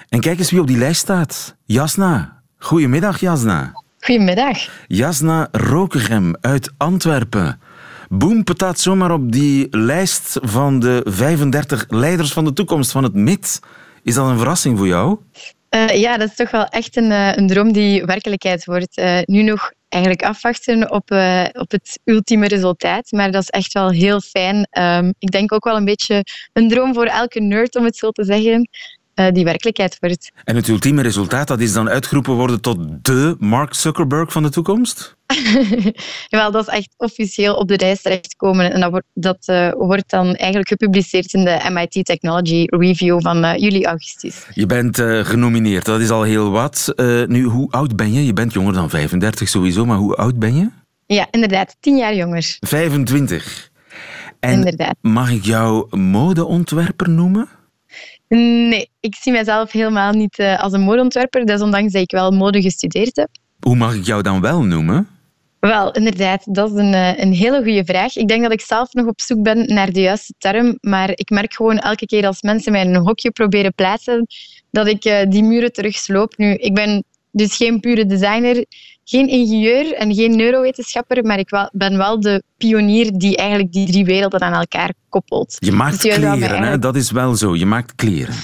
En 0.09 0.21
kijk 0.21 0.39
eens 0.39 0.51
wie 0.51 0.61
op 0.61 0.67
die 0.67 0.79
lijst 0.79 1.01
staat. 1.01 1.57
Jasna. 1.65 2.43
Goedemiddag, 2.59 3.21
Jasna. 3.21 3.73
Goedemiddag. 4.01 4.85
Jasna 4.87 5.49
Rokegem 5.53 6.35
uit 6.41 6.73
Antwerpen. 6.77 7.61
Boem 8.09 8.45
petaat 8.45 8.79
zomaar 8.79 9.11
op 9.11 9.33
die 9.33 9.67
lijst 9.71 10.39
van 10.43 10.81
de 10.81 11.01
35 11.05 11.85
leiders 11.89 12.33
van 12.33 12.45
de 12.45 12.53
toekomst 12.53 12.91
van 12.93 13.03
het 13.03 13.15
MIT. 13.15 13.61
Is 14.03 14.15
dat 14.15 14.29
een 14.29 14.39
verrassing 14.39 14.79
voor 14.79 14.87
jou? 14.87 15.19
Uh, 15.71 15.89
ja, 15.89 16.17
dat 16.17 16.29
is 16.29 16.35
toch 16.35 16.51
wel 16.51 16.65
echt 16.65 16.97
een, 16.97 17.11
uh, 17.11 17.37
een 17.37 17.47
droom 17.47 17.73
die 17.73 18.05
werkelijkheid 18.05 18.65
wordt. 18.65 18.99
Uh, 18.99 19.19
nu 19.25 19.43
nog 19.43 19.73
eigenlijk 19.89 20.23
afwachten 20.23 20.91
op, 20.91 21.11
op 21.53 21.71
het 21.71 22.01
ultieme 22.05 22.49
resultaat, 22.49 23.13
maar 23.13 23.31
dat 23.31 23.43
is 23.43 23.49
echt 23.49 23.73
wel 23.73 23.91
heel 23.91 24.21
fijn. 24.21 24.69
Um, 24.79 25.15
ik 25.19 25.31
denk 25.31 25.53
ook 25.53 25.65
wel 25.65 25.77
een 25.77 25.85
beetje 25.85 26.25
een 26.53 26.69
droom 26.69 26.95
voor 26.95 27.07
elke 27.07 27.41
nerd, 27.41 27.77
om 27.77 27.85
het 27.85 27.97
zo 27.97 28.11
te 28.11 28.25
zeggen. 28.25 28.69
Eh, 29.21 29.33
die 29.33 29.45
werkelijkheid 29.45 29.97
wordt. 30.01 30.33
En 30.45 30.57
het 30.57 30.69
ultieme 30.69 31.03
resultaat, 31.03 31.49
dat 31.49 31.61
is 31.61 31.73
dan 31.73 31.89
uitgeroepen 31.89 32.35
worden 32.35 32.61
tot 32.61 32.79
de 33.03 33.37
Mark 33.39 33.75
Zuckerberg 33.75 34.33
van 34.33 34.43
de 34.43 34.49
toekomst? 34.49 35.17
Wel, 36.29 36.51
dat 36.51 36.69
is 36.69 36.75
echt 36.75 36.89
officieel 36.97 37.55
op 37.55 37.69
de 37.69 37.79
lijst 37.79 38.03
terechtgekomen. 38.03 38.73
En 38.73 38.81
dat, 38.81 38.91
wordt, 38.91 39.07
dat 39.15 39.49
uh, 39.51 39.73
wordt 39.73 40.11
dan 40.11 40.27
eigenlijk 40.27 40.69
gepubliceerd 40.69 41.33
in 41.33 41.45
de 41.45 41.71
MIT 41.73 42.05
Technology 42.05 42.65
Review 42.67 43.21
van 43.21 43.45
uh, 43.45 43.57
juli, 43.57 43.85
augustus. 43.85 44.47
Je 44.55 44.67
bent 44.67 44.99
uh, 44.99 45.25
genomineerd, 45.25 45.85
dat 45.85 46.01
is 46.01 46.11
al 46.11 46.23
heel 46.23 46.51
wat. 46.51 46.93
nu, 47.27 47.43
hoe 47.43 47.71
oud 47.71 47.97
ben 47.97 48.13
je? 48.13 48.27
Je 48.27 48.33
bent 48.33 48.53
jonger 48.53 48.73
dan 48.73 48.91
35 48.91 49.49
sowieso, 49.49 49.85
maar 49.85 49.97
hoe 49.97 50.15
oud 50.15 50.39
ben 50.39 50.57
je? 50.57 50.69
Ja, 51.07 51.27
inderdaad, 51.31 51.77
10 51.81 51.97
jaar 51.97 52.15
jonger. 52.15 52.57
25. 52.61 53.71
En 54.41 54.53
inderdaad. 54.53 54.97
mag 55.01 55.31
ik 55.31 55.45
jou 55.45 55.97
modeontwerper 55.97 57.11
noemen? 57.11 57.49
Nee, 58.37 58.91
ik 59.01 59.15
zie 59.15 59.33
mezelf 59.33 59.73
helemaal 59.73 60.13
niet 60.13 60.39
uh, 60.39 60.63
als 60.63 60.73
een 60.73 60.81
modeontwerper, 60.81 61.47
desondanks 61.47 61.93
dat 61.93 62.03
ik 62.03 62.11
wel 62.11 62.31
mode 62.31 62.63
gestudeerd 62.63 63.17
heb. 63.17 63.29
Hoe 63.61 63.77
mag 63.77 63.95
ik 63.95 64.05
jou 64.05 64.23
dan 64.23 64.41
wel 64.41 64.63
noemen? 64.63 65.09
Wel, 65.61 65.93
inderdaad, 65.93 66.55
dat 66.55 66.71
is 66.71 66.77
een, 66.77 66.93
uh, 66.93 67.19
een 67.19 67.33
hele 67.33 67.63
goede 67.63 67.85
vraag. 67.85 68.17
Ik 68.17 68.29
denk 68.29 68.43
dat 68.43 68.53
ik 68.53 68.61
zelf 68.61 68.93
nog 68.93 69.07
op 69.07 69.21
zoek 69.21 69.43
ben 69.43 69.75
naar 69.75 69.93
de 69.93 70.01
juiste 70.01 70.35
term, 70.39 70.79
maar 70.81 71.11
ik 71.15 71.31
merk 71.31 71.55
gewoon 71.55 71.79
elke 71.79 72.07
keer 72.07 72.27
als 72.27 72.43
mensen 72.43 72.73
mij 72.73 72.85
in 72.85 72.95
een 72.95 73.07
hokje 73.07 73.31
proberen 73.31 73.75
plaatsen, 73.75 74.27
dat 74.71 74.87
ik 74.87 75.05
uh, 75.05 75.19
die 75.29 75.43
muren 75.43 75.73
terugsloop. 75.73 76.37
Nu, 76.37 76.55
ik 76.55 76.75
ben 76.75 77.05
dus 77.33 77.57
geen 77.57 77.81
pure 77.81 78.07
designer, 78.07 78.65
geen 79.05 79.29
ingenieur 79.29 79.95
en 79.95 80.15
geen 80.15 80.37
neurowetenschapper, 80.37 81.25
maar 81.25 81.39
ik 81.39 81.51
wel, 81.51 81.71
ben 81.73 81.97
wel 81.97 82.21
de 82.21 82.43
pionier 82.57 83.19
die 83.19 83.37
eigenlijk 83.37 83.73
die 83.73 83.87
drie 83.87 84.05
werelden 84.05 84.41
aan 84.41 84.53
elkaar 84.53 84.93
koppelt. 85.09 85.57
Je 85.59 85.73
maakt 85.73 86.03
dus 86.03 86.15
kleren, 86.15 86.31
eigenlijk... 86.31 86.65
hè? 86.65 86.79
dat 86.79 86.97
is 86.97 87.11
wel 87.11 87.35
zo. 87.35 87.57
Je 87.57 87.67
maakt 87.67 87.95
kleren. 87.95 88.35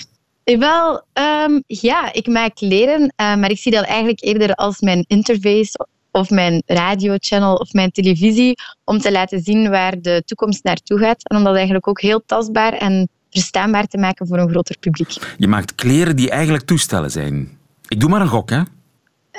Eh, 0.44 0.58
wel, 0.58 1.02
um, 1.44 1.62
ja, 1.66 2.12
ik 2.12 2.26
maak 2.26 2.54
kleren, 2.54 3.00
uh, 3.00 3.08
maar 3.16 3.50
ik 3.50 3.58
zie 3.58 3.72
dat 3.72 3.84
eigenlijk 3.84 4.22
eerder 4.22 4.54
als 4.54 4.80
mijn 4.80 5.04
interface 5.08 5.86
of 6.10 6.30
mijn 6.30 6.62
radiochannel 6.66 7.54
of 7.54 7.72
mijn 7.72 7.90
televisie, 7.90 8.54
om 8.84 8.98
te 8.98 9.12
laten 9.12 9.40
zien 9.42 9.70
waar 9.70 10.00
de 10.00 10.22
toekomst 10.26 10.64
naartoe 10.64 10.98
gaat. 10.98 11.28
En 11.28 11.36
om 11.36 11.44
dat 11.44 11.54
eigenlijk 11.54 11.88
ook 11.88 12.00
heel 12.00 12.22
tastbaar 12.26 12.72
en 12.72 13.08
verstaanbaar 13.30 13.86
te 13.86 13.98
maken 13.98 14.26
voor 14.26 14.38
een 14.38 14.48
groter 14.48 14.76
publiek. 14.80 15.10
Je 15.38 15.48
maakt 15.48 15.74
kleren 15.74 16.16
die 16.16 16.30
eigenlijk 16.30 16.64
toestellen 16.64 17.10
zijn. 17.10 17.58
Ik 17.88 18.00
doe 18.00 18.10
maar 18.10 18.20
een 18.20 18.28
gok, 18.28 18.50
hè? 18.50 18.62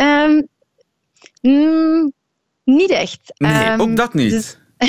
Um, 0.01 0.47
mm, 1.41 2.13
niet 2.63 2.91
echt. 2.91 3.19
Nee, 3.38 3.71
um, 3.71 3.81
ook 3.81 3.95
dat 3.95 4.13
niet. 4.13 4.31
Dus... 4.31 4.57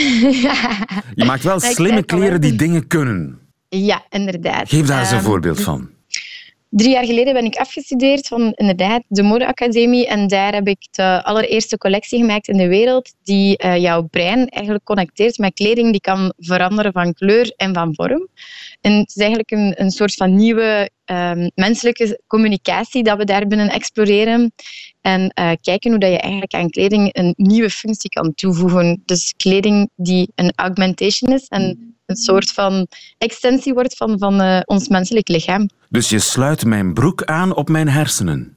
je 1.14 1.24
maakt 1.24 1.42
wel 1.42 1.60
slimme 1.60 2.02
kleren 2.02 2.40
die 2.40 2.56
dingen 2.56 2.86
kunnen. 2.86 3.38
Ja, 3.68 4.04
inderdaad. 4.08 4.68
Geef 4.68 4.86
daar 4.86 5.00
eens 5.00 5.10
een 5.10 5.16
um, 5.16 5.22
voorbeeld 5.22 5.60
van. 5.60 5.90
Drie 6.70 6.90
jaar 6.90 7.04
geleden 7.04 7.34
ben 7.34 7.44
ik 7.44 7.56
afgestudeerd 7.56 8.26
van 8.26 8.52
inderdaad 8.54 9.02
de 9.08 9.22
modeacademie 9.22 10.06
en 10.06 10.28
daar 10.28 10.54
heb 10.54 10.68
ik 10.68 10.78
de 10.90 11.24
allereerste 11.24 11.78
collectie 11.78 12.18
gemaakt 12.18 12.48
in 12.48 12.56
de 12.56 12.68
wereld 12.68 13.14
die 13.22 13.64
uh, 13.64 13.76
jouw 13.76 14.02
brein 14.02 14.48
eigenlijk 14.48 14.84
connecteert 14.84 15.38
met 15.38 15.54
kleding 15.54 15.90
die 15.90 16.00
kan 16.00 16.32
veranderen 16.36 16.92
van 16.92 17.14
kleur 17.14 17.52
en 17.56 17.74
van 17.74 17.94
vorm. 17.94 18.28
En 18.80 18.92
het 18.92 19.08
is 19.08 19.16
eigenlijk 19.16 19.50
een, 19.50 19.74
een 19.76 19.90
soort 19.90 20.14
van 20.14 20.34
nieuwe 20.34 20.90
um, 21.06 21.50
menselijke 21.54 22.20
communicatie 22.26 23.02
dat 23.02 23.18
we 23.18 23.24
daar 23.24 23.46
binnen 23.46 23.70
exploreren 23.70 24.52
en 25.00 25.20
uh, 25.20 25.50
kijken 25.60 25.90
hoe 25.90 26.00
dat 26.00 26.10
je 26.10 26.18
eigenlijk 26.18 26.54
aan 26.54 26.70
kleding 26.70 27.08
een 27.12 27.34
nieuwe 27.36 27.70
functie 27.70 28.10
kan 28.10 28.34
toevoegen. 28.34 29.02
Dus 29.04 29.34
kleding 29.36 29.90
die 29.96 30.32
een 30.34 30.52
augmentation 30.54 31.32
is 31.32 31.46
en 31.48 31.94
een 32.06 32.16
soort 32.16 32.52
van 32.52 32.86
extensie 33.18 33.74
wordt 33.74 33.96
van, 33.96 34.18
van 34.18 34.40
uh, 34.40 34.60
ons 34.64 34.88
menselijk 34.88 35.28
lichaam. 35.28 35.68
Dus 35.88 36.08
je 36.08 36.18
sluit 36.18 36.64
mijn 36.64 36.94
broek 36.94 37.24
aan 37.24 37.54
op 37.54 37.68
mijn 37.68 37.88
hersenen? 37.88 38.56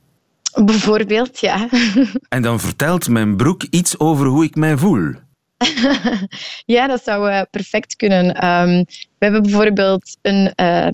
Bijvoorbeeld, 0.65 1.39
ja. 1.39 1.69
En 2.29 2.41
dan 2.41 2.59
vertelt 2.59 3.07
mijn 3.07 3.35
broek 3.35 3.63
iets 3.63 3.99
over 3.99 4.25
hoe 4.25 4.43
ik 4.43 4.55
mij 4.55 4.77
voel? 4.77 5.13
ja, 6.65 6.87
dat 6.87 7.03
zou 7.03 7.29
uh, 7.29 7.41
perfect 7.51 7.95
kunnen. 7.95 8.45
Um, 8.47 8.85
we 8.87 9.25
hebben 9.25 9.41
bijvoorbeeld 9.41 10.17
een, 10.21 10.53
uh, 10.55 10.87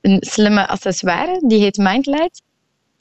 een 0.00 0.16
slimme 0.20 0.68
accessoire, 0.68 1.42
die 1.46 1.60
heet 1.60 1.76
Mindlight. 1.76 2.42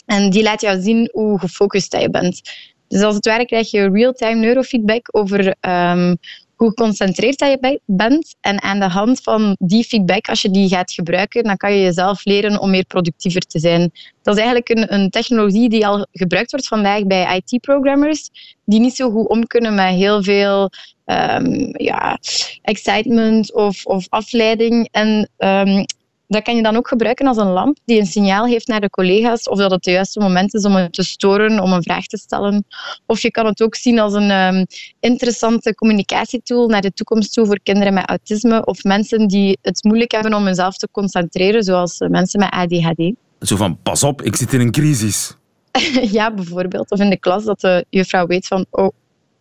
En 0.06 0.30
die 0.30 0.44
laat 0.44 0.62
jou 0.62 0.82
zien 0.82 1.10
hoe 1.12 1.40
gefocust 1.40 1.94
je 1.94 2.10
bent. 2.10 2.42
Dus 2.88 3.02
als 3.02 3.16
het 3.16 3.26
ware 3.26 3.46
krijg 3.46 3.72
je 3.72 3.90
real-time 3.90 4.40
neurofeedback 4.40 5.08
over 5.12 5.56
um, 5.62 6.18
hoe 6.60 6.70
geconcentreerd 6.70 7.38
dat 7.38 7.50
je 7.50 7.80
bent. 7.86 8.36
En 8.42 8.62
aan 8.62 8.80
de 8.80 8.88
hand 8.88 9.22
van 9.22 9.56
die 9.60 9.84
feedback, 9.84 10.30
als 10.30 10.42
je 10.42 10.50
die 10.50 10.70
gaat 10.70 10.92
gebruiken, 10.92 11.44
dan 11.44 11.58
kan 11.58 11.74
je 11.74 11.82
jezelf 11.82 12.26
leren 12.26 12.60
om 12.60 12.70
meer 12.70 12.86
productiever 12.86 13.42
te 13.42 13.60
zijn. 13.60 13.92
Dat 14.22 14.38
is 14.38 14.42
eigenlijk 14.44 14.70
een, 14.70 14.94
een 14.94 15.10
technologie 15.10 15.70
die 15.70 15.88
al 15.88 16.08
gebruikt 16.12 16.52
wordt 16.52 16.68
vandaag 16.68 17.06
bij 17.06 17.42
IT-programmers, 17.46 18.30
die 18.66 18.80
niet 18.80 18.96
zo 18.96 19.12
goed 19.12 19.28
om 19.28 19.48
kunnen 19.48 19.76
met 19.76 19.94
heel 19.94 20.24
veel 20.24 20.70
um, 21.06 21.72
ja, 21.78 22.20
excitement 22.62 23.54
of, 23.54 23.86
of 23.86 24.06
afleiding. 24.10 24.88
En 24.92 25.30
um, 25.38 25.86
dat 26.30 26.44
kan 26.44 26.56
je 26.56 26.64
dan 26.64 26.76
ook 26.76 26.88
gebruiken 26.88 27.28
als 27.28 27.38
een 27.38 27.52
lamp 27.52 27.78
die 27.86 28.00
een 28.00 28.06
signaal 28.06 28.46
heeft 28.46 28.68
naar 28.68 28.82
de 28.82 28.90
collega's 28.90 29.50
of 29.50 29.58
dat 29.58 29.72
het 29.72 29.84
de 29.84 29.92
juiste 29.92 30.20
moment 30.20 30.54
is 30.54 30.66
om 30.66 30.76
het 30.76 30.94
te 30.94 31.04
storen, 31.04 31.60
om 31.60 31.74
een 31.74 31.84
vraag 31.84 32.06
te 32.06 32.18
stellen. 32.18 32.66
Of 33.06 33.20
je 33.20 33.32
kan 33.32 33.46
het 33.46 33.62
ook 33.62 33.76
zien 33.76 34.00
als 34.00 34.14
een 34.14 34.32
um, 34.32 34.66
interessante 35.00 35.76
communicatietool 35.76 36.68
naar 36.68 36.82
de 36.82 36.92
toekomst 36.92 37.34
toe 37.34 37.46
voor 37.46 37.60
kinderen 37.64 37.94
met 37.94 38.10
autisme 38.10 38.66
of 38.66 38.84
mensen 38.84 39.28
die 39.28 39.58
het 39.62 39.84
moeilijk 39.84 40.12
hebben 40.12 40.34
om 40.34 40.46
hunzelf 40.46 40.78
te 40.78 40.88
concentreren, 40.92 41.64
zoals 41.64 42.00
mensen 42.10 42.40
met 42.40 42.50
ADHD. 42.52 43.14
Zo 43.40 43.56
van, 43.56 43.78
pas 43.84 44.04
op, 44.04 44.22
ik 44.22 44.36
zit 44.36 44.54
in 44.54 44.60
een 44.60 44.72
crisis. 44.72 45.36
ja, 46.18 46.34
bijvoorbeeld. 46.34 46.92
Of 46.92 47.00
in 47.00 47.10
de 47.10 47.20
klas 47.20 47.44
dat 47.44 47.60
de 47.60 47.86
juffrouw 47.90 48.26
weet 48.26 48.48
van, 48.48 48.66
oh, 48.70 48.90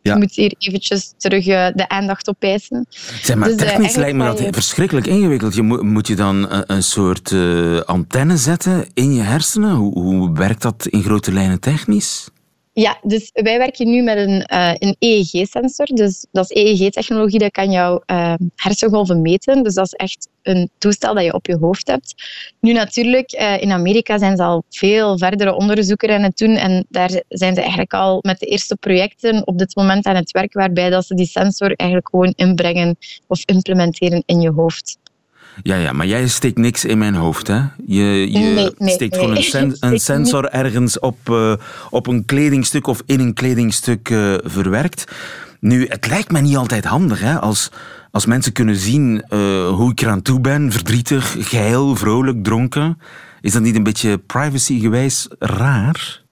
ja. 0.08 0.14
Je 0.14 0.20
moet 0.20 0.34
hier 0.34 0.54
eventjes 0.58 1.12
terug 1.16 1.46
uh, 1.46 1.68
de 1.74 1.88
aandacht 1.88 2.28
opeisen. 2.28 2.86
Zeg 3.22 3.36
maar, 3.36 3.48
dus, 3.48 3.62
uh, 3.62 3.68
technisch 3.68 3.94
lijkt 3.94 4.16
me 4.16 4.24
dat 4.24 4.38
je... 4.38 4.48
verschrikkelijk 4.52 5.06
ingewikkeld. 5.06 5.54
Je 5.54 5.62
moet, 5.62 5.82
moet 5.82 6.06
je 6.06 6.16
dan 6.16 6.50
een, 6.50 6.64
een 6.66 6.82
soort 6.82 7.30
uh, 7.30 7.80
antenne 7.80 8.36
zetten 8.36 8.86
in 8.94 9.14
je 9.14 9.22
hersenen? 9.22 9.74
Hoe, 9.74 9.98
hoe 9.98 10.32
werkt 10.32 10.62
dat 10.62 10.86
in 10.86 11.02
grote 11.02 11.32
lijnen 11.32 11.60
technisch? 11.60 12.28
Ja, 12.78 12.98
dus 13.02 13.30
wij 13.32 13.58
werken 13.58 13.90
nu 13.90 14.02
met 14.02 14.16
een, 14.16 14.46
uh, 14.52 14.72
een 14.74 14.96
EEG-sensor. 14.98 15.86
Dus 15.86 16.26
dat 16.32 16.50
is 16.50 16.62
EEG-technologie, 16.62 17.38
dat 17.38 17.50
kan 17.50 17.70
jouw 17.70 18.02
uh, 18.06 18.34
hersengolven 18.54 19.22
meten. 19.22 19.62
Dus 19.62 19.74
dat 19.74 19.86
is 19.86 19.92
echt 19.92 20.28
een 20.42 20.70
toestel 20.78 21.14
dat 21.14 21.24
je 21.24 21.34
op 21.34 21.46
je 21.46 21.56
hoofd 21.56 21.86
hebt. 21.86 22.14
Nu 22.60 22.72
natuurlijk, 22.72 23.40
uh, 23.40 23.62
in 23.62 23.72
Amerika 23.72 24.18
zijn 24.18 24.36
ze 24.36 24.42
al 24.42 24.64
veel 24.70 25.18
verdere 25.18 25.54
onderzoeken 25.54 26.10
aan 26.10 26.22
het 26.22 26.36
doen. 26.36 26.56
En 26.56 26.86
daar 26.88 27.22
zijn 27.28 27.54
ze 27.54 27.60
eigenlijk 27.60 27.92
al 27.92 28.18
met 28.20 28.38
de 28.38 28.46
eerste 28.46 28.76
projecten 28.76 29.46
op 29.46 29.58
dit 29.58 29.76
moment 29.76 30.06
aan 30.06 30.16
het 30.16 30.30
werk, 30.30 30.52
waarbij 30.52 30.90
dat 30.90 31.06
ze 31.06 31.14
die 31.14 31.26
sensor 31.26 31.72
eigenlijk 31.76 32.08
gewoon 32.08 32.32
inbrengen 32.36 32.96
of 33.26 33.42
implementeren 33.44 34.22
in 34.26 34.40
je 34.40 34.50
hoofd. 34.50 34.98
Ja, 35.62 35.76
ja, 35.76 35.92
maar 35.92 36.06
jij 36.06 36.28
steekt 36.28 36.58
niks 36.58 36.84
in 36.84 36.98
mijn 36.98 37.14
hoofd, 37.14 37.46
hè? 37.46 37.60
Je, 37.86 38.32
je 38.32 38.38
nee, 38.38 38.70
nee, 38.78 38.94
steekt 38.94 39.12
nee. 39.12 39.20
gewoon 39.20 39.36
een, 39.36 39.42
sen 39.54 39.76
een 39.80 39.98
sensor 39.98 40.44
ergens 40.44 40.98
op, 40.98 41.18
uh, 41.30 41.52
op 41.90 42.06
een 42.06 42.24
kledingstuk 42.24 42.86
of 42.86 43.02
in 43.06 43.20
een 43.20 43.34
kledingstuk 43.34 44.08
uh, 44.08 44.34
verwerkt. 44.42 45.04
Nu, 45.60 45.86
het 45.88 46.06
lijkt 46.08 46.30
mij 46.30 46.40
niet 46.40 46.56
altijd 46.56 46.84
handig, 46.84 47.20
hè? 47.20 47.40
Als, 47.40 47.70
als 48.10 48.26
mensen 48.26 48.52
kunnen 48.52 48.76
zien 48.76 49.24
uh, 49.30 49.68
hoe 49.68 49.90
ik 49.90 50.00
eraan 50.00 50.22
toe 50.22 50.40
ben, 50.40 50.72
verdrietig, 50.72 51.36
geil, 51.38 51.96
vrolijk, 51.96 52.44
dronken. 52.44 52.98
Is 53.40 53.52
dat 53.52 53.62
niet 53.62 53.76
een 53.76 53.82
beetje 53.82 54.18
privacygewijs 54.18 55.28
raar? 55.38 56.26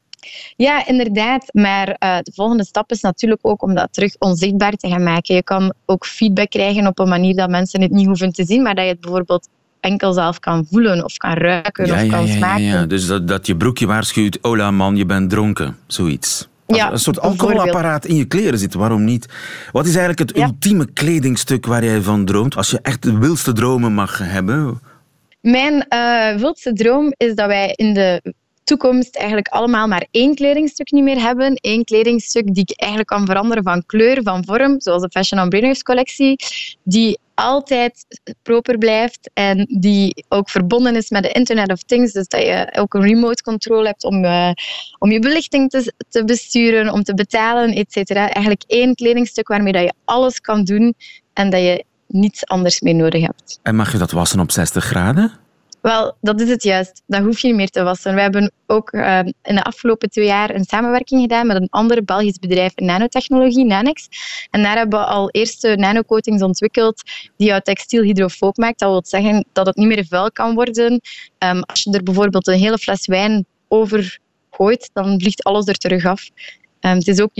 Ja, 0.57 0.87
inderdaad. 0.87 1.49
Maar 1.53 1.89
uh, 1.89 2.19
de 2.23 2.33
volgende 2.35 2.65
stap 2.65 2.91
is 2.91 3.01
natuurlijk 3.01 3.41
ook 3.43 3.63
om 3.63 3.75
dat 3.75 3.89
terug 3.91 4.15
onzichtbaar 4.19 4.73
te 4.73 4.89
gaan 4.89 5.03
maken. 5.03 5.35
Je 5.35 5.43
kan 5.43 5.73
ook 5.85 6.07
feedback 6.07 6.51
krijgen 6.51 6.87
op 6.87 6.99
een 6.99 7.09
manier 7.09 7.35
dat 7.37 7.51
mensen 7.51 7.83
het 7.83 7.91
niet 7.91 8.07
hoeven 8.07 8.33
te 8.33 8.45
zien, 8.45 8.63
maar 8.63 8.75
dat 8.75 8.85
je 8.85 8.91
het 8.91 9.01
bijvoorbeeld 9.01 9.49
enkel 9.81 10.13
zelf 10.13 10.39
kan 10.39 10.67
voelen 10.71 11.05
of 11.05 11.17
kan 11.17 11.33
ruiken 11.33 11.87
ja, 11.87 11.95
of 11.95 12.03
ja, 12.03 12.09
kan 12.09 12.27
ja, 12.27 12.37
smaken. 12.37 12.63
Ja, 12.63 12.75
ja. 12.75 12.87
Dus 12.87 13.07
dat, 13.07 13.29
dat 13.29 13.47
je 13.47 13.57
broekje 13.57 13.87
waarschuwt, 13.87 14.39
hola 14.41 14.71
man, 14.71 14.97
je 14.97 15.07
bent 15.07 15.31
dronken. 15.31 15.77
Zoiets. 15.87 16.49
Als 16.67 16.79
Ja, 16.79 16.93
een 16.93 16.99
soort 16.99 17.21
alcoholapparaat 17.21 18.05
in 18.05 18.17
je 18.17 18.25
kleren 18.25 18.59
zit, 18.59 18.75
waarom 18.75 19.05
niet? 19.05 19.27
Wat 19.73 19.87
is 19.87 19.97
eigenlijk 19.97 20.29
het 20.29 20.39
Ja. 20.39 20.47
ultieme 20.47 20.87
kledingstuk 20.93 21.67
waar 21.67 21.85
jij 21.85 22.01
van 22.01 22.25
droomt? 22.25 22.57
Als 22.57 22.71
je 22.71 22.79
echt 22.83 23.03
de 23.03 23.19
wildste 23.19 23.53
dromen 23.53 23.93
mag 23.93 24.19
hebben. 24.19 24.81
Mijn 25.41 25.89
eh 25.89 26.35
wildste 26.37 26.73
droom 26.73 27.13
is 27.17 27.35
dat 27.35 27.47
wij 27.47 27.73
in 27.77 27.95
de 27.95 28.35
toekomst 28.67 29.17
eigenlijk 29.17 29.49
allemaal 29.49 29.87
maar 29.87 30.07
één 30.11 30.35
kledingstuk 30.35 30.91
niet 30.91 31.03
meer 31.03 31.21
hebben. 31.21 31.59
Eén 31.61 31.85
kledingstuk 31.85 32.55
die 32.55 32.75
eigenlijk 32.77 33.11
kan 33.11 33.27
veranderen 33.27 33.63
van 33.63 33.87
kleur, 33.87 34.23
van 34.23 34.45
vorm, 34.45 34.81
zoals 34.81 35.03
de 35.03 35.09
Fashion 35.11 35.41
on 35.41 35.49
Brainwaves 35.49 35.83
collectie, 35.83 36.37
die 36.83 37.19
altijd 37.35 38.07
proper 38.43 38.79
blijft 38.79 39.31
en 39.35 39.67
die 39.81 40.25
ook 40.29 40.51
verbonden 40.51 40.97
is 40.97 41.11
met 41.11 41.23
de 41.23 41.33
Internet 41.33 41.73
of 41.73 41.83
Things. 41.83 42.13
Dus 42.13 42.29
dat 42.29 42.43
je 42.43 42.73
ook 42.79 42.95
een 42.95 43.03
remote 43.03 43.43
control 43.43 43.85
hebt 43.85 44.05
om, 44.05 44.25
eh, 44.25 44.51
om 44.99 45.11
je 45.11 45.19
belichting 45.19 45.71
te, 45.71 45.93
te 46.09 46.25
besturen, 46.25 46.93
om 46.93 47.03
te 47.03 47.15
betalen, 47.15 47.75
et 47.75 47.93
cetera. 47.93 48.21
Eigenlijk 48.21 48.63
één 48.67 48.95
kledingstuk 48.95 49.49
waarmee 49.49 49.73
dat 49.73 49.83
je 49.83 49.93
alles 50.05 50.41
kan 50.41 50.65
doen 50.65 50.95
en 51.33 51.51
dat 51.51 51.61
je 51.61 51.85
niets 52.07 52.47
anders 52.47 52.81
meer 52.81 52.95
nodig 52.95 53.23
hebt. 53.23 53.59
En 53.63 53.77
mag 53.77 53.93
je 53.93 53.99
dat 53.99 54.11
wassen 54.11 54.41
op 54.41 54.51
60 54.51 54.85
graden? 54.85 55.46
Wel, 55.87 56.17
dat 56.21 56.41
is 56.41 56.49
het 56.49 56.63
juist. 56.63 57.03
Dat 57.07 57.23
hoef 57.23 57.39
je 57.39 57.47
niet 57.47 57.57
meer 57.57 57.69
te 57.69 57.83
wassen. 57.83 58.15
We 58.15 58.21
hebben 58.21 58.53
ook 58.67 58.93
uh, 58.93 59.19
in 59.19 59.55
de 59.55 59.63
afgelopen 59.63 60.11
twee 60.11 60.27
jaar 60.27 60.55
een 60.55 60.65
samenwerking 60.65 61.21
gedaan 61.21 61.47
met 61.47 61.57
een 61.57 61.69
ander 61.71 62.05
Belgisch 62.05 62.39
bedrijf 62.39 62.75
nanotechnologie, 62.75 63.65
Nanex. 63.65 64.09
En 64.51 64.63
daar 64.63 64.77
hebben 64.77 64.99
we 64.99 65.05
al 65.05 65.31
eerste 65.31 65.77
nanocoatings 65.77 66.43
ontwikkeld 66.43 67.03
die 67.37 67.47
jouw 67.47 67.61
textiel 67.61 68.03
hydrofoob 68.03 68.57
maakt. 68.57 68.79
Dat 68.79 68.91
wil 68.91 69.03
zeggen 69.05 69.47
dat 69.53 69.67
het 69.67 69.77
niet 69.77 69.87
meer 69.87 70.07
vuil 70.09 70.33
kan 70.33 70.55
worden. 70.55 71.01
Um, 71.39 71.63
als 71.63 71.83
je 71.83 71.93
er 71.93 72.03
bijvoorbeeld 72.03 72.47
een 72.47 72.59
hele 72.59 72.79
fles 72.79 73.07
wijn 73.07 73.47
over 73.69 74.19
gooit, 74.51 74.91
dan 74.93 75.21
vliegt 75.21 75.45
alles 75.45 75.67
er 75.67 75.77
terug 75.77 76.05
af. 76.05 76.29
Um, 76.81 76.91
het 76.97 77.09
is 77.09 77.21
ook 77.21 77.31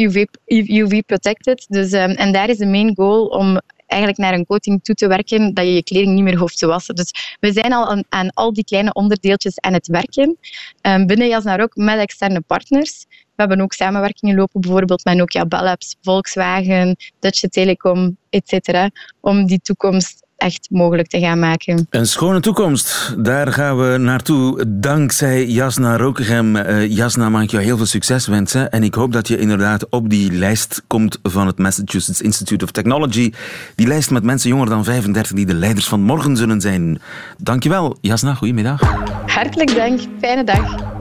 UV-protected. 0.45 1.67
Dus, 1.69 1.93
um, 1.93 2.11
en 2.11 2.33
daar 2.33 2.49
is 2.49 2.59
de 2.59 2.67
main 2.67 2.95
goal 2.95 3.27
om 3.27 3.61
eigenlijk 3.87 4.21
naar 4.21 4.35
een 4.35 4.47
coating 4.47 4.85
toe 4.85 4.95
te 4.95 5.07
werken 5.07 5.55
dat 5.55 5.65
je 5.65 5.75
je 5.75 5.83
kleding 5.83 6.15
niet 6.15 6.23
meer 6.23 6.39
hoeft 6.39 6.59
te 6.59 6.67
wassen. 6.67 6.95
Dus 6.95 7.37
we 7.41 7.53
zijn 7.53 7.73
al 7.73 7.91
aan, 7.91 8.05
aan 8.09 8.31
al 8.31 8.53
die 8.53 8.65
kleine 8.65 8.93
onderdeeltjes 8.93 9.61
aan 9.61 9.73
het 9.73 9.87
werken. 9.87 10.39
Um, 10.83 11.07
binnen 11.07 11.29
Jasnar 11.29 11.61
ook 11.61 11.77
met 11.77 11.99
externe 11.99 12.41
partners. 12.41 13.05
We 13.09 13.43
hebben 13.43 13.61
ook 13.61 13.73
samenwerkingen 13.73 14.37
lopen, 14.37 14.61
bijvoorbeeld 14.61 15.05
met 15.05 15.17
Nokia 15.17 15.47
Bell 15.47 15.63
Labs, 15.63 15.97
Volkswagen, 16.03 16.97
Deutsche 17.19 17.49
Telekom, 17.49 18.17
etc. 18.31 18.89
Om 19.21 19.47
die 19.47 19.61
toekomst 19.61 20.26
echt 20.37 20.67
mogelijk 20.71 21.09
te 21.09 21.19
gaan 21.19 21.39
maken. 21.39 21.87
Een 21.91 22.07
schone 22.07 22.41
toekomst, 22.41 23.15
daar 23.19 23.53
gaan 23.53 23.79
we 23.79 23.97
naartoe 23.99 24.65
dankzij 24.69 25.47
Jasna 25.47 25.97
Rokergem. 25.97 26.57
Uh, 26.57 26.87
Jasna, 26.87 27.29
mag 27.29 27.43
ik 27.43 27.51
jou 27.51 27.65
heel 27.65 27.77
veel 27.77 27.87
succes 27.87 28.27
wensen. 28.27 28.71
En 28.71 28.83
ik 28.83 28.95
hoop 28.95 29.13
dat 29.13 29.29
je 29.29 29.39
inderdaad 29.39 29.89
op 29.89 30.11
die 30.11 30.33
lijst 30.33 30.83
komt 30.87 31.19
van 31.23 31.47
het 31.47 31.59
Massachusetts 31.59 32.21
Institute 32.21 32.65
of 32.65 32.71
Technology. 32.71 33.33
Die 33.75 33.87
lijst 33.87 34.11
met 34.11 34.23
mensen 34.23 34.51
jonger 34.51 34.69
dan 34.69 34.85
35 34.85 35.33
die 35.33 35.47
de 35.47 35.55
leiders 35.55 35.89
van 35.89 36.01
morgen 36.01 36.37
zullen 36.37 36.61
zijn. 36.61 37.01
Dankjewel, 37.39 37.99
Jasna. 38.01 38.35
Goedemiddag. 38.35 38.81
Hartelijk 39.27 39.75
dank. 39.75 40.01
Fijne 40.21 40.45
dag. 40.45 40.95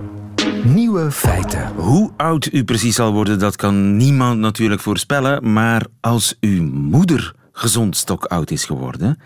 Nieuwe 0.63 1.11
feiten. 1.11 1.71
Hoe 1.75 2.11
oud 2.17 2.49
u 2.51 2.63
precies 2.63 2.95
zal 2.95 3.13
worden, 3.13 3.39
dat 3.39 3.55
kan 3.55 3.97
niemand 3.97 4.39
natuurlijk 4.39 4.81
voorspellen. 4.81 5.53
Maar 5.53 5.85
als 6.01 6.37
uw 6.39 6.63
moeder 6.71 7.33
gezond 7.55 7.97
stokoud 7.97 8.51
is 8.51 8.65
geworden, 8.65 9.19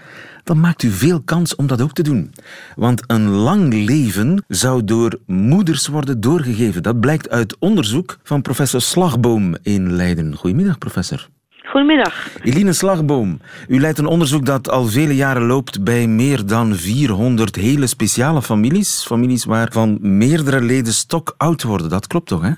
dan 0.44 0.60
maakt 0.60 0.84
u 0.84 0.90
veel 0.90 1.22
kans 1.22 1.56
om 1.56 1.68
dat 1.68 1.82
ook 1.82 1.94
te 1.94 2.04
doen. 2.04 2.34
Want 2.76 3.04
een 3.08 3.28
lang 3.28 3.74
leven 3.74 4.44
zou 4.48 4.84
door 4.84 5.20
moeders 5.26 5.88
worden 5.88 6.22
doorgegeven. 6.22 6.84
Dat 6.84 7.00
blijkt 7.00 7.30
uit 7.30 7.58
onderzoek 7.60 8.18
van 8.24 8.42
professor 8.42 8.82
Slagboom 8.82 9.56
in 9.62 9.92
Leiden. 9.94 10.36
Goedemiddag, 10.36 10.78
professor. 10.78 11.28
Goedemiddag. 11.64 12.28
Eline 12.44 12.74
Slagboom, 12.74 13.40
u 13.68 13.80
leidt 13.80 13.98
een 13.98 14.06
onderzoek 14.06 14.46
dat 14.46 14.70
al 14.70 14.86
vele 14.86 15.16
jaren 15.16 15.46
loopt 15.46 15.84
bij 15.84 16.08
meer 16.08 16.46
dan 16.46 16.76
400 16.76 17.56
hele 17.56 17.88
speciale 17.88 18.42
families. 18.42 19.06
Families 19.06 19.46
waarvan 19.46 19.98
meerdere 20.02 20.62
leden 20.62 20.94
stok 20.94 21.34
oud 21.38 21.64
worden. 21.64 21.90
Dat 21.90 22.08
klopt 22.08 22.28
toch, 22.28 22.42
hè? 22.42 22.52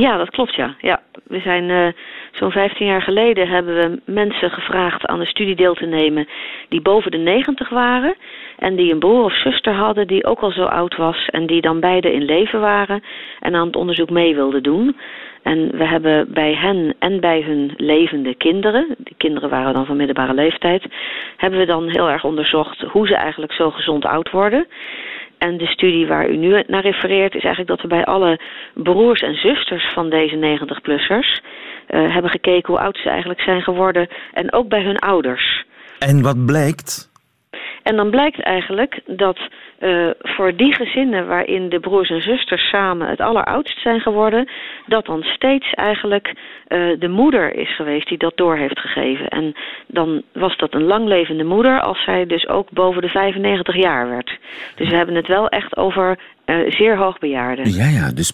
Ja, 0.00 0.16
dat 0.16 0.30
klopt, 0.30 0.54
ja. 0.54 0.74
ja. 0.78 1.00
We 1.24 1.40
zijn 1.40 1.68
uh, 1.68 1.86
zo'n 2.32 2.50
15 2.50 2.86
jaar 2.86 3.02
geleden 3.02 3.48
hebben 3.48 3.74
we 3.74 4.12
mensen 4.12 4.50
gevraagd 4.50 5.06
aan 5.06 5.18
de 5.18 5.26
studie 5.26 5.56
deel 5.56 5.74
te 5.74 5.86
nemen 5.86 6.28
die 6.68 6.80
boven 6.80 7.10
de 7.10 7.16
90 7.16 7.68
waren 7.68 8.14
en 8.58 8.76
die 8.76 8.92
een 8.92 8.98
broer 8.98 9.24
of 9.24 9.32
zuster 9.32 9.74
hadden 9.74 10.06
die 10.06 10.24
ook 10.24 10.40
al 10.40 10.50
zo 10.50 10.64
oud 10.64 10.96
was 10.96 11.26
en 11.26 11.46
die 11.46 11.60
dan 11.60 11.80
beide 11.80 12.12
in 12.12 12.24
leven 12.24 12.60
waren 12.60 13.02
en 13.40 13.54
aan 13.54 13.66
het 13.66 13.76
onderzoek 13.76 14.10
mee 14.10 14.34
wilden 14.34 14.62
doen. 14.62 14.96
En 15.42 15.70
we 15.76 15.84
hebben 15.84 16.32
bij 16.32 16.54
hen 16.54 16.94
en 16.98 17.20
bij 17.20 17.42
hun 17.42 17.72
levende 17.76 18.34
kinderen, 18.34 18.94
die 18.98 19.14
kinderen 19.16 19.50
waren 19.50 19.74
dan 19.74 19.86
van 19.86 19.96
middelbare 19.96 20.34
leeftijd, 20.34 20.84
hebben 21.36 21.58
we 21.58 21.66
dan 21.66 21.88
heel 21.88 22.10
erg 22.10 22.24
onderzocht 22.24 22.80
hoe 22.80 23.06
ze 23.06 23.14
eigenlijk 23.14 23.52
zo 23.52 23.70
gezond 23.70 24.04
oud 24.04 24.30
worden. 24.30 24.66
En 25.40 25.56
de 25.56 25.66
studie 25.66 26.06
waar 26.06 26.28
u 26.28 26.36
nu 26.36 26.62
naar 26.66 26.82
refereert 26.82 27.34
is 27.34 27.44
eigenlijk 27.44 27.68
dat 27.68 27.80
we 27.80 27.88
bij 27.88 28.04
alle 28.04 28.40
broers 28.74 29.20
en 29.20 29.34
zusters 29.34 29.92
van 29.94 30.10
deze 30.10 30.36
90-plussers 30.36 31.40
uh, 31.40 32.04
eh, 32.04 32.12
hebben 32.12 32.30
gekeken 32.30 32.72
hoe 32.72 32.82
oud 32.82 32.96
ze 32.96 33.08
eigenlijk 33.08 33.40
zijn 33.40 33.62
geworden 33.62 34.08
en 34.32 34.52
ook 34.52 34.68
bij 34.68 34.82
hun 34.82 34.98
ouders. 34.98 35.64
En 35.98 36.22
wat 36.22 36.46
blijkt? 36.46 37.09
En 37.82 37.96
dan 37.96 38.10
blijkt 38.10 38.42
eigenlijk 38.42 39.00
dat 39.06 39.38
uh, 39.80 40.10
voor 40.18 40.56
die 40.56 40.74
gezinnen 40.74 41.26
waarin 41.26 41.68
de 41.68 41.80
broers 41.80 42.10
en 42.10 42.22
zusters 42.22 42.68
samen 42.68 43.08
het 43.08 43.20
alleroudst 43.20 43.80
zijn 43.82 44.00
geworden, 44.00 44.48
dat 44.86 45.06
dan 45.06 45.22
steeds 45.22 45.72
eigenlijk 45.72 46.28
uh, 46.28 46.36
de 46.98 47.08
moeder 47.08 47.54
is 47.54 47.76
geweest 47.76 48.08
die 48.08 48.18
dat 48.18 48.36
door 48.36 48.56
heeft 48.56 48.78
gegeven. 48.78 49.28
En 49.28 49.54
dan 49.86 50.22
was 50.32 50.56
dat 50.56 50.74
een 50.74 50.84
langlevende 50.84 51.44
moeder 51.44 51.80
als 51.80 52.04
zij 52.04 52.26
dus 52.26 52.48
ook 52.48 52.70
boven 52.70 53.02
de 53.02 53.08
95 53.08 53.76
jaar 53.76 54.08
werd. 54.08 54.38
Dus 54.74 54.88
we 54.88 54.96
hebben 54.96 55.14
het 55.14 55.26
wel 55.26 55.48
echt 55.48 55.76
over 55.76 56.18
uh, 56.46 56.70
zeer 56.70 56.96
hoogbejaarden. 56.96 57.72
Ja, 57.72 57.88
ja, 57.88 58.10
dus 58.12 58.32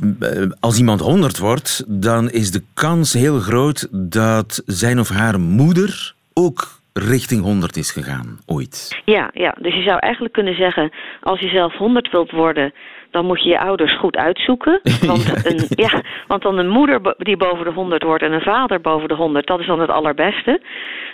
als 0.61 0.79
iemand 0.79 1.01
100 1.01 1.39
wordt, 1.39 1.85
dan 2.03 2.31
is 2.31 2.51
de 2.51 2.63
kans 2.75 3.13
heel 3.13 3.39
groot 3.39 3.89
dat 4.11 4.63
zijn 4.67 4.99
of 4.99 5.09
haar 5.09 5.41
moeder 5.41 6.15
ook 6.35 6.77
richting 6.97 7.43
100 7.43 7.77
is 7.77 7.91
gegaan, 7.91 8.39
ooit. 8.47 9.03
Ja, 9.05 9.31
ja, 9.33 9.55
dus 9.61 9.75
je 9.75 9.83
zou 9.83 9.99
eigenlijk 9.99 10.35
kunnen 10.35 10.55
zeggen... 10.55 10.93
als 11.21 11.41
je 11.41 11.49
zelf 11.49 11.75
100 11.75 12.11
wilt 12.11 12.31
worden... 12.31 12.73
dan 13.11 13.27
moet 13.27 13.43
je 13.43 13.49
je 13.49 13.61
ouders 13.61 13.99
goed 13.99 14.17
uitzoeken. 14.17 14.81
Want, 15.07 15.25
ja. 15.25 15.51
Een, 15.51 15.67
ja, 15.69 16.03
want 16.27 16.43
dan 16.43 16.59
een 16.59 16.69
moeder 16.69 17.15
die 17.19 17.37
boven 17.37 17.65
de 17.65 17.71
100 17.71 18.03
wordt... 18.03 18.23
en 18.23 18.33
een 18.33 18.41
vader 18.41 18.81
boven 18.81 19.09
de 19.09 19.15
100, 19.15 19.47
dat 19.47 19.61
is 19.61 19.67
dan 19.67 19.81
het 19.81 19.91
allerbeste. 19.91 20.61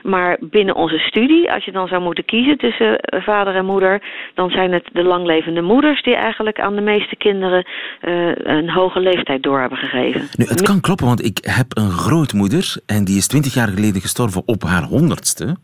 Maar 0.02 0.36
binnen 0.40 0.74
onze 0.74 0.98
studie, 0.98 1.52
als 1.52 1.64
je 1.64 1.72
dan 1.72 1.88
zou 1.88 2.02
moeten 2.02 2.24
kiezen... 2.24 2.58
tussen 2.58 2.98
eh, 2.98 3.22
vader 3.22 3.54
en 3.54 3.64
moeder... 3.64 4.02
dan 4.34 4.50
zijn 4.50 4.72
het 4.72 4.88
de 4.92 5.02
langlevende 5.02 5.62
moeders... 5.62 6.02
die 6.02 6.14
eigenlijk 6.14 6.60
aan 6.60 6.74
de 6.74 6.80
meeste 6.80 7.16
kinderen... 7.16 7.66
Uh, 8.02 8.34
een 8.34 8.70
hoge 8.70 9.00
leeftijd 9.00 9.42
door 9.42 9.60
hebben 9.60 9.78
gegeven. 9.78 10.28
Nu, 10.36 10.44
het 10.44 10.62
kan 10.62 10.80
kloppen, 10.80 11.06
want 11.06 11.24
ik 11.24 11.38
heb 11.42 11.66
een 11.68 11.90
grootmoeder... 11.90 12.76
en 12.86 13.04
die 13.04 13.16
is 13.16 13.26
20 13.26 13.54
jaar 13.54 13.68
geleden 13.68 14.00
gestorven 14.00 14.42
op 14.46 14.62
haar 14.62 14.82
honderdste... 14.82 15.56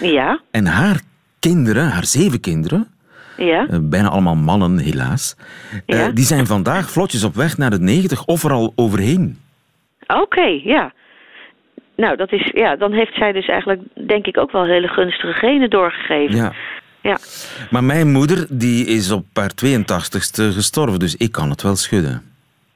Ja. 0.00 0.40
En 0.50 0.66
haar 0.66 1.00
kinderen, 1.38 1.88
haar 1.88 2.04
zeven 2.04 2.40
kinderen, 2.40 2.88
ja. 3.36 3.66
Uh, 3.70 3.78
bijna 3.82 4.08
allemaal 4.08 4.34
mannen 4.34 4.78
helaas, 4.78 5.36
ja. 5.86 6.10
die 6.10 6.24
zijn 6.24 6.46
vandaag 6.46 6.90
vlotjes 6.90 7.24
op 7.24 7.34
weg 7.34 7.58
naar 7.58 7.70
de 7.70 7.80
90 7.80 8.24
of 8.24 8.44
er 8.44 8.52
al 8.52 8.72
overheen. 8.76 9.38
Oké, 10.06 10.20
okay, 10.20 10.60
ja. 10.64 10.92
Nou, 11.96 12.16
dat 12.16 12.32
is, 12.32 12.50
ja, 12.54 12.76
dan 12.76 12.92
heeft 12.92 13.14
zij 13.14 13.32
dus 13.32 13.46
eigenlijk, 13.46 13.80
denk 14.06 14.26
ik, 14.26 14.38
ook 14.38 14.52
wel 14.52 14.64
hele 14.64 14.88
gunstige 14.88 15.32
genen 15.32 15.70
doorgegeven. 15.70 16.36
Ja. 16.36 16.52
ja. 17.02 17.18
Maar 17.70 17.84
mijn 17.84 18.10
moeder, 18.10 18.46
die 18.50 18.86
is 18.86 19.10
op 19.10 19.24
haar 19.32 19.50
82ste 19.66 20.52
gestorven, 20.52 20.98
dus 20.98 21.16
ik 21.16 21.32
kan 21.32 21.50
het 21.50 21.62
wel 21.62 21.76
schudden. 21.76 22.22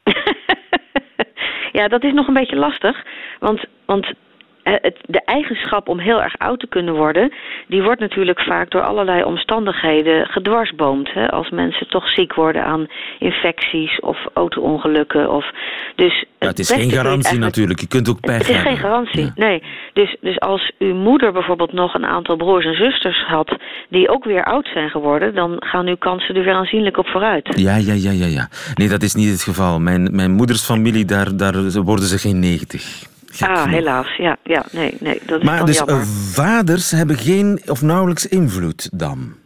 ja, 1.79 1.89
dat 1.89 2.05
is 2.05 2.13
nog 2.13 2.29
een 2.29 2.35
beetje 2.35 2.57
lastig. 2.57 3.05
Want, 3.39 3.65
want 3.87 4.07
eh, 4.07 4.15
het, 4.63 4.97
de 5.07 5.23
eigenschap 5.25 5.89
om 5.89 5.99
heel 5.99 6.23
erg 6.23 6.39
oud 6.39 6.61
te 6.61 6.67
kunnen 6.67 6.95
worden, 6.95 7.33
die 7.67 7.83
wordt 7.83 8.01
natuurlijk 8.01 8.41
vaak 8.41 8.71
door 8.71 8.83
allerlei 8.83 9.23
omstandigheden 9.25 10.27
gedwarsboomd. 10.27 11.13
Hè? 11.13 11.31
Als 11.31 11.51
mensen 11.51 11.89
toch 11.89 12.09
ziek 12.09 12.35
worden 12.35 12.65
aan 12.65 12.87
infecties 13.19 14.01
of 14.01 14.19
auto-ongelukken. 14.33 15.31
Of, 15.31 15.51
dus 15.95 16.25
ja, 16.39 16.47
het 16.47 16.59
is 16.59 16.71
geen 16.71 16.91
garantie 16.91 17.39
natuurlijk, 17.39 17.81
je 17.81 17.87
kunt 17.87 18.09
ook 18.09 18.21
pech 18.21 18.39
Het 18.39 18.49
is 18.49 18.61
geen 18.61 18.77
garantie, 18.77 19.33
nee. 19.35 19.63
Dus, 19.93 20.17
dus 20.21 20.41
als 20.41 20.73
uw 20.79 20.95
moeder 20.95 21.33
bijvoorbeeld 21.33 21.73
nog 21.73 21.95
een 21.95 22.07
aantal 22.07 22.37
broers 22.37 22.65
en 22.65 22.75
zusters 22.75 23.25
had 23.27 23.57
die 23.89 24.09
ook 24.09 24.25
weer 24.25 24.45
oud 24.45 24.69
zijn 24.73 24.91
geworden, 24.91 25.35
dan 25.35 25.57
gaan 25.59 25.87
uw 25.87 25.97
kansen 25.97 26.35
er 26.35 26.45
weer 26.45 26.55
aanzienlijk 26.55 26.97
op 26.97 27.07
vooruit. 27.07 27.59
Ja, 27.59 27.77
ja, 27.77 27.93
ja, 27.93 28.11
ja. 28.11 28.27
ja. 28.27 28.49
Nee, 28.75 28.89
dat 28.89 29.03
is 29.03 29.15
niet 29.15 29.31
het 29.31 29.43
geval. 29.43 29.81
Mijn, 29.81 30.09
mijn 30.13 30.31
moeders 30.31 30.65
familie, 30.65 31.05
daar, 31.05 31.37
daar 31.37 31.83
worden 31.83 32.05
ze 32.05 32.19
geen 32.19 32.39
ah, 33.41 33.65
helaas. 33.65 34.17
Ja, 34.17 34.37
ja, 34.43 34.65
nee, 34.73 34.97
nee. 35.01 35.21
Dat 35.27 35.41
is 35.41 35.47
maar 35.47 35.65
dus 35.65 35.79
jammer. 35.79 36.07
vaders 36.35 36.91
hebben 36.91 37.17
geen 37.17 37.61
of 37.67 37.83
nauwelijks 37.83 38.27
invloed 38.29 38.99
dan? 38.99 39.41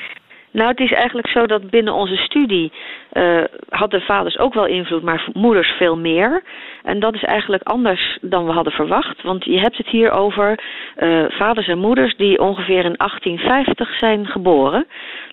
Nou, 0.56 0.68
het 0.68 0.80
is 0.80 0.92
eigenlijk 0.92 1.28
zo 1.28 1.46
dat 1.46 1.70
binnen 1.70 1.94
onze 1.94 2.16
studie 2.16 2.72
uh, 3.12 3.44
hadden 3.68 4.00
vaders 4.00 4.38
ook 4.38 4.54
wel 4.54 4.66
invloed, 4.66 5.02
maar 5.02 5.28
moeders 5.32 5.68
veel 5.68 5.96
meer. 5.96 6.42
En 6.82 7.00
dat 7.00 7.14
is 7.14 7.24
eigenlijk 7.24 7.62
anders 7.62 8.18
dan 8.20 8.46
we 8.46 8.52
hadden 8.52 8.72
verwacht. 8.72 9.22
Want 9.22 9.44
je 9.44 9.58
hebt 9.58 9.76
het 9.76 9.86
hier 9.86 10.10
over 10.10 10.58
uh, 10.98 11.24
vaders 11.28 11.68
en 11.68 11.78
moeders 11.78 12.16
die 12.16 12.40
ongeveer 12.40 12.84
in 12.84 12.94
1850 12.96 13.98
zijn 13.98 14.26
geboren. 14.26 14.86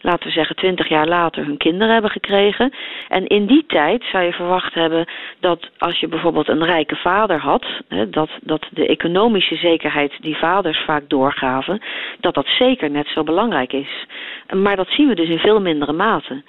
Laten 0.05 0.27
we 0.27 0.33
zeggen 0.33 0.55
20 0.55 0.87
jaar 0.87 1.07
later 1.07 1.45
hun 1.45 1.57
kinderen 1.57 1.93
hebben 1.93 2.11
gekregen. 2.11 2.73
En 3.07 3.27
in 3.27 3.45
die 3.45 3.65
tijd 3.67 4.03
zou 4.11 4.23
je 4.23 4.33
verwacht 4.33 4.73
hebben 4.73 5.05
dat 5.39 5.69
als 5.77 5.99
je 5.99 6.07
bijvoorbeeld 6.07 6.47
een 6.47 6.65
rijke 6.65 6.95
vader 6.95 7.39
had, 7.39 7.65
hè, 7.87 8.09
dat, 8.09 8.29
dat 8.41 8.65
de 8.71 8.87
economische 8.87 9.55
zekerheid 9.55 10.13
die 10.21 10.37
vaders 10.37 10.83
vaak 10.85 11.09
doorgaven, 11.09 11.81
dat 12.19 12.33
dat 12.33 12.47
zeker 12.47 12.89
net 12.89 13.07
zo 13.07 13.23
belangrijk 13.23 13.73
is. 13.73 14.05
Maar 14.53 14.75
dat 14.75 14.89
zien 14.89 15.07
we 15.07 15.15
dus 15.15 15.29
in 15.29 15.39
veel 15.39 15.61
mindere 15.61 15.93
mate. 15.93 16.43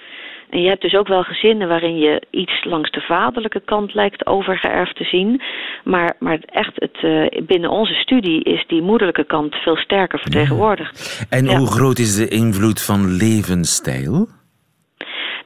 En 0.54 0.62
je 0.62 0.68
hebt 0.68 0.82
dus 0.82 0.94
ook 0.94 1.08
wel 1.08 1.22
gezinnen 1.22 1.68
waarin 1.68 1.98
je 1.98 2.22
iets 2.30 2.64
langs 2.64 2.90
de 2.90 3.00
vaderlijke 3.00 3.60
kant 3.60 3.94
lijkt 3.94 4.26
overgeërfd 4.26 4.96
te 4.96 5.04
zien. 5.04 5.42
Maar, 5.84 6.16
maar 6.18 6.38
echt 6.46 6.72
het, 6.74 7.02
uh, 7.02 7.26
binnen 7.46 7.70
onze 7.70 7.94
studie 7.94 8.42
is 8.42 8.64
die 8.66 8.82
moederlijke 8.82 9.24
kant 9.24 9.54
veel 9.54 9.76
sterker 9.76 10.18
vertegenwoordigd. 10.18 11.26
En 11.30 11.44
ja. 11.44 11.56
hoe 11.56 11.66
groot 11.66 11.98
is 11.98 12.16
de 12.16 12.28
invloed 12.28 12.82
van 12.82 13.16
levensstijl? 13.16 14.26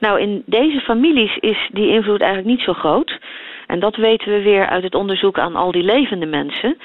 Nou, 0.01 0.21
in 0.21 0.43
deze 0.47 0.81
families 0.81 1.37
is 1.37 1.69
die 1.73 1.89
invloed 1.89 2.21
eigenlijk 2.21 2.57
niet 2.57 2.65
zo 2.65 2.73
groot. 2.73 3.19
En 3.67 3.81
dat 3.81 3.97
weten 3.97 4.33
we 4.33 4.43
weer 4.43 4.69
uit 4.69 4.83
het 4.83 4.95
onderzoek 4.95 5.39
aan 5.39 5.57
al 5.57 5.73
die 5.73 5.83
levende 5.85 6.27
mensen. 6.27 6.77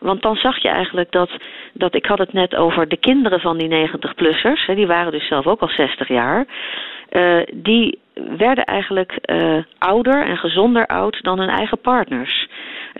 Want 0.00 0.22
dan 0.22 0.36
zag 0.36 0.62
je 0.62 0.68
eigenlijk 0.68 1.12
dat, 1.12 1.30
dat 1.72 1.94
ik 1.94 2.06
had 2.06 2.18
het 2.18 2.32
net 2.32 2.54
over 2.54 2.88
de 2.88 2.96
kinderen 2.96 3.40
van 3.40 3.58
die 3.58 3.88
90-plussers. 3.88 4.74
Die 4.74 4.86
waren 4.86 5.12
dus 5.12 5.28
zelf 5.28 5.46
ook 5.46 5.60
al 5.60 5.68
60 5.68 6.08
jaar. 6.08 6.46
Uh, 7.10 7.42
die 7.54 7.98
werden 8.36 8.64
eigenlijk 8.64 9.18
uh, 9.30 9.62
ouder 9.78 10.26
en 10.26 10.36
gezonder 10.36 10.86
oud 10.86 11.22
dan 11.22 11.38
hun 11.38 11.48
eigen 11.48 11.80
partners. 11.80 12.48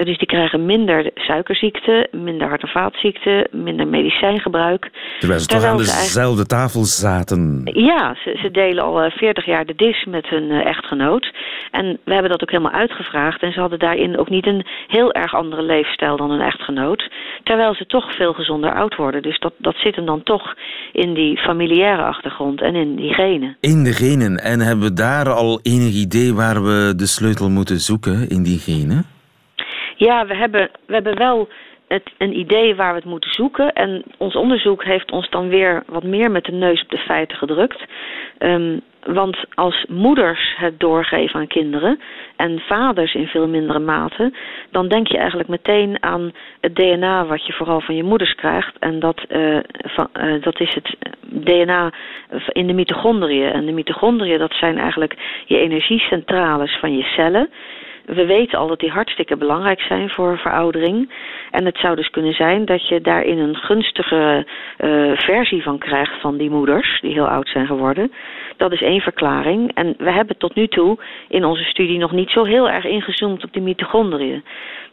Dus 0.05 0.19
die 0.19 0.27
krijgen 0.27 0.67
minder 0.67 1.11
suikerziekte, 1.15 2.09
minder 2.11 2.49
hart- 2.49 2.63
en 2.63 2.69
vaatziekten, 2.69 3.49
minder 3.51 3.87
medicijngebruik. 3.87 4.91
Terwijl 5.19 5.41
ze 5.41 5.47
toch 5.47 5.65
aan 5.65 5.77
dezelfde 5.77 6.47
tafel 6.47 6.85
zaten. 6.85 7.61
Ja, 7.73 8.17
ze, 8.25 8.39
ze 8.43 8.51
delen 8.51 8.85
al 8.85 9.11
40 9.11 9.45
jaar 9.45 9.67
de 9.67 9.75
dis 9.77 10.05
met 10.05 10.29
hun 10.29 10.51
echtgenoot. 10.51 11.33
En 11.71 11.99
we 12.05 12.13
hebben 12.13 12.31
dat 12.31 12.43
ook 12.43 12.51
helemaal 12.51 12.73
uitgevraagd. 12.73 13.43
En 13.43 13.53
ze 13.53 13.61
hadden 13.61 13.79
daarin 13.79 14.19
ook 14.19 14.29
niet 14.29 14.47
een 14.47 14.67
heel 14.87 15.13
erg 15.13 15.35
andere 15.35 15.63
leefstijl 15.63 16.17
dan 16.17 16.31
hun 16.31 16.41
echtgenoot. 16.41 17.11
Terwijl 17.43 17.75
ze 17.75 17.87
toch 17.87 18.17
veel 18.17 18.33
gezonder 18.33 18.75
oud 18.75 18.97
worden. 18.97 19.23
Dus 19.23 19.39
dat, 19.39 19.53
dat 19.57 19.75
zit 19.77 19.97
hem 19.97 20.07
dan 20.07 20.23
toch 20.23 20.55
in 20.93 21.15
die 21.15 21.37
familiaire 21.37 22.03
achtergrond 22.03 22.61
en 22.61 22.75
in 22.75 22.97
die 22.97 23.15
genen. 23.15 23.57
In 23.61 23.85
de 23.85 23.93
genen. 23.93 24.37
En 24.37 24.61
hebben 24.61 24.85
we 24.85 24.93
daar 24.93 25.29
al 25.29 25.61
enig 25.63 25.95
idee 25.95 26.35
waar 26.35 26.63
we 26.63 26.93
de 26.97 27.07
sleutel 27.07 27.51
moeten 27.51 27.79
zoeken 27.79 28.29
in 28.29 28.43
die 28.43 28.59
genen? 28.59 29.18
Ja, 29.99 30.27
we 30.27 30.35
hebben, 30.35 30.71
we 30.87 30.93
hebben 30.93 31.19
wel 31.19 31.49
het, 31.89 32.11
een 32.19 32.39
idee 32.39 32.75
waar 32.75 32.91
we 32.93 32.99
het 32.99 33.09
moeten 33.09 33.31
zoeken. 33.31 33.73
En 33.73 34.03
ons 34.19 34.37
onderzoek 34.37 34.85
heeft 34.85 35.11
ons 35.11 35.31
dan 35.31 35.49
weer 35.49 35.83
wat 35.87 36.03
meer 36.03 36.31
met 36.31 36.45
de 36.45 36.53
neus 36.53 36.83
op 36.83 36.89
de 36.89 36.99
feiten 36.99 37.37
gedrukt. 37.37 37.85
Um, 38.39 38.81
want 39.05 39.37
als 39.55 39.85
moeders 39.89 40.55
het 40.57 40.81
doorgeven 40.81 41.41
aan 41.41 41.47
kinderen 41.47 42.01
en 42.37 42.61
vaders 42.61 43.15
in 43.15 43.27
veel 43.27 43.49
mindere 43.49 43.79
mate, 43.79 44.33
dan 44.71 44.89
denk 44.89 45.07
je 45.07 45.19
eigenlijk 45.19 45.49
meteen 45.49 46.03
aan 46.03 46.33
het 46.61 46.77
DNA 46.77 47.27
wat 47.27 47.47
je 47.47 47.53
vooral 47.53 47.81
van 47.81 47.95
je 47.95 48.03
moeders 48.03 48.35
krijgt. 48.35 48.79
En 48.79 48.99
dat, 48.99 49.25
uh, 49.29 49.59
van, 49.73 50.09
uh, 50.21 50.43
dat 50.43 50.61
is 50.61 50.75
het 50.75 50.97
DNA 51.21 51.93
in 52.53 52.67
de 52.67 52.73
mitochondriën. 52.73 53.53
En 53.53 53.67
de 53.67 53.73
mitochondriën, 53.73 54.39
dat 54.39 54.53
zijn 54.53 54.79
eigenlijk 54.79 55.15
je 55.47 55.59
energiecentrales 55.59 56.79
van 56.81 56.97
je 56.97 57.03
cellen 57.03 57.51
we 58.09 58.27
weten 58.27 58.59
al 58.59 58.69
dat 58.69 58.81
die 58.81 58.91
hartstikke 58.91 59.37
belangrijk 59.37 59.81
zijn 59.81 60.09
voor 60.11 60.39
veroudering. 60.39 61.13
En 61.51 61.65
het 61.65 61.79
zou 61.79 61.97
dus 61.97 62.11
kunnen 62.11 62.33
zijn 62.33 62.65
dat 62.65 62.89
je 62.89 63.01
daarin 63.01 63.39
een 63.39 63.57
gunstige 63.57 64.47
uh, 64.79 65.17
versie 65.17 65.63
van 65.63 65.79
krijgt 65.79 66.21
van 66.21 66.37
die 66.37 66.51
moeders, 66.51 67.01
die 67.01 67.13
heel 67.13 67.29
oud 67.29 67.49
zijn 67.49 67.67
geworden. 67.67 68.13
Dat 68.57 68.73
is 68.73 68.83
één 68.83 69.01
verklaring. 69.01 69.75
En 69.75 69.95
we 69.99 70.13
hebben 70.13 70.37
tot 70.37 70.55
nu 70.55 70.69
toe 70.69 70.99
in 71.29 71.45
onze 71.45 71.65
studie 71.65 71.99
nog 71.99 72.13
niet 72.13 72.31
zo 72.31 72.45
heel 72.45 72.71
erg 72.71 72.85
ingezoomd 72.85 73.45
op 73.45 73.53
die 73.53 73.63
mitochondriën. 73.63 74.45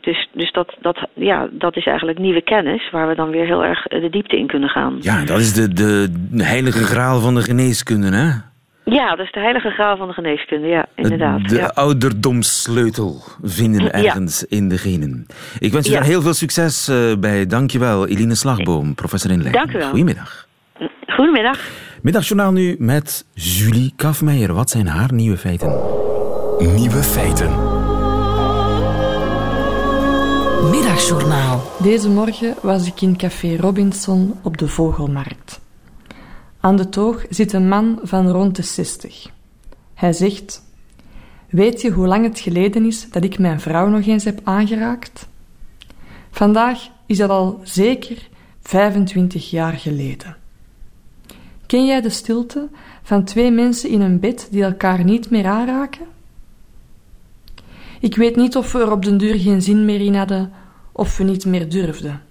Dus, 0.02 0.30
dus 0.34 0.52
dat, 0.52 0.76
dat, 0.82 1.08
ja, 1.14 1.48
dat 1.52 1.76
is 1.76 1.86
eigenlijk 1.86 2.20
nieuwe 2.20 2.42
kennis 2.42 2.90
waar 2.92 3.08
we 3.08 3.16
dan 3.16 3.30
weer 3.30 3.46
heel 3.46 3.64
erg 3.64 3.84
de 3.84 4.10
diepte 4.10 4.38
in 4.38 4.48
kunnen 4.48 4.70
gaan. 4.70 4.98
Ja, 5.00 5.26
dat 5.26 5.40
is 5.40 5.54
de, 5.54 5.74
de 5.74 6.44
heilige 6.44 6.84
graal 6.84 7.20
van 7.20 7.36
de 7.36 7.42
geneeskunde, 7.42 8.08
hè? 8.08 8.55
Ja, 8.86 9.16
dat 9.16 9.26
is 9.26 9.32
de 9.32 9.40
heilige 9.40 9.70
graal 9.70 9.98
van 9.98 10.08
de 10.08 10.14
geneeskunde, 10.14 10.68
ja, 10.68 10.86
inderdaad. 10.96 11.50
De 11.50 11.74
ouderdomssleutel 11.74 13.22
vinden 13.42 13.94
ergens 13.94 14.44
in 14.44 14.70
de 14.70 14.78
genen. 14.78 15.26
Ik 15.60 15.72
wens 15.72 15.88
je 15.88 15.94
daar 15.94 16.04
heel 16.04 16.22
veel 16.22 16.34
succes 16.34 16.90
uh, 16.90 17.16
bij. 17.20 17.46
Dankjewel, 17.46 18.08
Eline 18.08 18.36
Slagboom, 18.36 18.96
professor 18.96 19.32
in 19.32 19.42
Leiden. 19.42 19.62
Dank 19.62 19.76
u 19.76 19.78
wel. 19.80 19.90
Goedemiddag. 19.90 20.48
Goedemiddag. 21.08 21.60
Middagjournaal 22.02 22.52
nu 22.52 22.76
met 22.80 23.26
Julie 23.34 23.94
Kafmeijer. 23.96 24.54
Wat 24.54 24.70
zijn 24.70 24.88
haar 24.88 25.14
nieuwe 25.14 25.38
feiten? 25.38 25.70
Nieuwe 26.60 27.04
feiten. 27.04 27.50
Middagjournaal. 30.72 31.62
Deze 31.82 32.10
morgen 32.10 32.56
was 32.62 32.88
ik 32.88 33.02
in 33.02 33.18
Café 33.18 33.58
Robinson 33.60 34.34
op 34.44 34.58
de 34.58 34.68
Vogelmarkt. 34.68 35.65
Aan 36.66 36.76
de 36.76 36.90
toog 36.90 37.26
zit 37.30 37.54
een 37.54 37.68
man 37.68 38.00
van 38.04 38.28
rond 38.30 38.56
de 38.56 38.64
zestig. 38.64 39.30
Hij 39.94 40.14
zegt: 40.14 40.64
Weet 41.50 41.82
je 41.82 41.92
hoe 41.92 42.08
lang 42.08 42.24
het 42.24 42.40
geleden 42.40 42.86
is 42.86 43.10
dat 43.10 43.24
ik 43.24 43.40
mijn 43.40 43.60
vrouw 43.60 43.88
nog 43.88 44.06
eens 44.06 44.24
heb 44.24 44.40
aangeraakt? 44.44 45.28
Vandaag 46.32 46.88
is 47.06 47.18
dat 47.18 47.30
al 47.30 47.60
zeker 47.64 48.30
25 48.62 49.50
jaar 49.50 49.74
geleden. 49.74 50.38
Ken 51.66 51.86
jij 51.86 52.02
de 52.02 52.10
stilte 52.10 52.68
van 53.04 53.24
twee 53.24 53.52
mensen 53.52 53.90
in 53.90 54.02
een 54.02 54.20
bed 54.20 54.48
die 54.52 54.64
elkaar 54.64 55.04
niet 55.04 55.30
meer 55.30 55.46
aanraken? 55.46 56.06
Ik 58.00 58.16
weet 58.16 58.36
niet 58.36 58.56
of 58.56 58.72
we 58.72 58.80
er 58.80 58.92
op 58.92 59.04
den 59.04 59.18
duur 59.18 59.40
geen 59.40 59.62
zin 59.62 59.86
meer 59.86 60.02
in 60.02 60.16
hadden 60.16 60.52
of 60.92 61.18
we 61.18 61.24
niet 61.24 61.46
meer 61.46 61.70
durfden. 61.70 62.22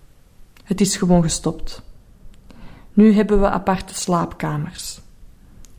Het 0.65 0.81
is 0.81 0.97
gewoon 0.97 1.23
gestopt. 1.23 1.83
Nu 2.95 3.13
hebben 3.13 3.41
we 3.41 3.49
aparte 3.49 3.95
slaapkamers. 3.95 5.01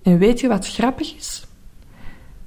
En 0.01 0.17
weet 0.17 0.39
je 0.39 0.47
wat 0.47 0.67
grappig 0.67 1.15
is? 1.15 1.45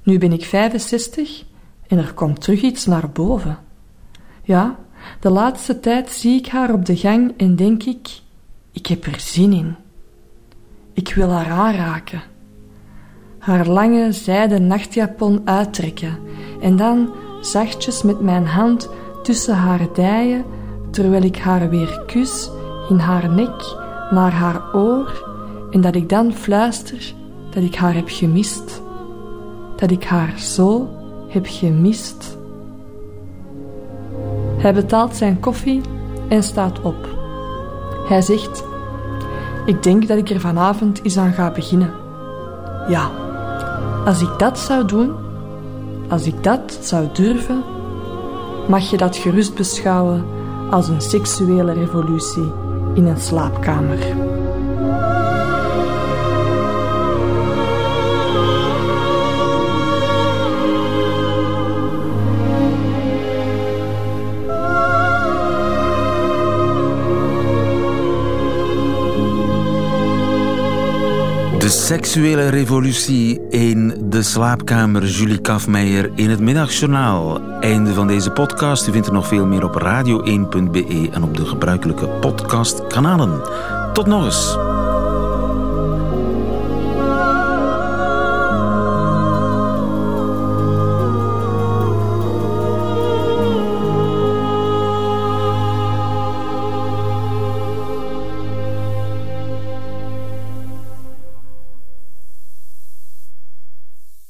Nu 0.03 0.17
ben 0.17 0.31
ik 0.31 0.45
65 0.45 1.43
en 1.87 1.97
er 1.97 2.13
komt 2.13 2.41
terug 2.41 2.61
iets 2.61 2.85
naar 2.85 3.09
boven. 3.09 3.59
Ja, 4.43 4.75
de 5.19 5.29
laatste 5.29 5.79
tijd 5.79 6.09
zie 6.09 6.39
ik 6.39 6.47
haar 6.47 6.73
op 6.73 6.85
de 6.85 6.97
gang 6.97 7.33
en 7.37 7.55
denk 7.55 7.83
ik: 7.83 8.09
ik 8.71 8.85
heb 8.85 9.05
er 9.05 9.19
zin 9.19 9.53
in. 9.53 9.75
Ik 10.93 11.13
wil 11.13 11.29
haar 11.29 11.49
aanraken. 11.49 12.21
Haar 13.39 13.67
lange 13.67 14.11
zijden 14.11 14.67
nachtjapon 14.67 15.41
uittrekken 15.45 16.17
en 16.61 16.75
dan 16.75 17.13
zachtjes 17.41 18.03
met 18.03 18.19
mijn 18.19 18.45
hand 18.45 18.89
tussen 19.23 19.55
haar 19.55 19.93
dijen, 19.93 20.45
terwijl 20.91 21.23
ik 21.23 21.37
haar 21.37 21.69
weer 21.69 22.03
kus 22.05 22.49
in 22.89 22.97
haar 22.97 23.29
nek 23.29 23.87
naar 24.09 24.31
haar 24.31 24.61
oor 24.73 25.27
en 25.71 25.81
dat 25.81 25.95
ik 25.95 26.09
dan 26.09 26.33
fluister 26.33 27.13
dat 27.49 27.63
ik 27.63 27.75
haar 27.75 27.93
heb 27.93 28.07
gemist. 28.07 28.81
Dat 29.75 29.91
ik 29.91 30.03
haar 30.03 30.39
zo 30.39 30.87
heb 31.27 31.45
gemist. 31.47 32.37
Hij 34.57 34.73
betaalt 34.73 35.15
zijn 35.15 35.39
koffie 35.39 35.81
en 36.29 36.43
staat 36.43 36.81
op. 36.81 37.07
Hij 38.07 38.21
zegt: 38.21 38.63
Ik 39.65 39.83
denk 39.83 40.07
dat 40.07 40.17
ik 40.17 40.29
er 40.29 40.39
vanavond 40.39 41.03
eens 41.03 41.17
aan 41.17 41.33
ga 41.33 41.51
beginnen. 41.51 41.93
Ja, 42.87 43.11
als 44.05 44.21
ik 44.21 44.31
dat 44.37 44.59
zou 44.59 44.85
doen, 44.85 45.15
als 46.09 46.25
ik 46.25 46.43
dat 46.43 46.77
zou 46.81 47.07
durven, 47.13 47.63
mag 48.67 48.89
je 48.89 48.97
dat 48.97 49.15
gerust 49.15 49.55
beschouwen 49.55 50.25
als 50.69 50.87
een 50.87 51.01
seksuele 51.01 51.73
revolutie 51.73 52.51
in 52.99 53.07
een 53.07 53.19
slaapkamer. 53.19 54.28
De 71.69 71.75
seksuele 71.75 72.47
revolutie 72.47 73.41
in 73.49 73.93
de 74.09 74.23
slaapkamer. 74.23 75.05
Julie 75.05 75.41
Kafmeijer 75.41 76.11
in 76.15 76.29
het 76.29 76.39
middagjournaal. 76.39 77.41
Einde 77.59 77.93
van 77.93 78.07
deze 78.07 78.31
podcast. 78.31 78.87
U 78.87 78.91
vindt 78.91 79.07
er 79.07 79.13
nog 79.13 79.27
veel 79.27 79.45
meer 79.45 79.63
op 79.63 79.81
radio1.be 79.81 81.09
en 81.11 81.23
op 81.23 81.37
de 81.37 81.45
gebruikelijke 81.45 82.07
podcastkanalen. 82.07 83.41
Tot 83.93 84.05
nog 84.05 84.25
eens. 84.25 84.68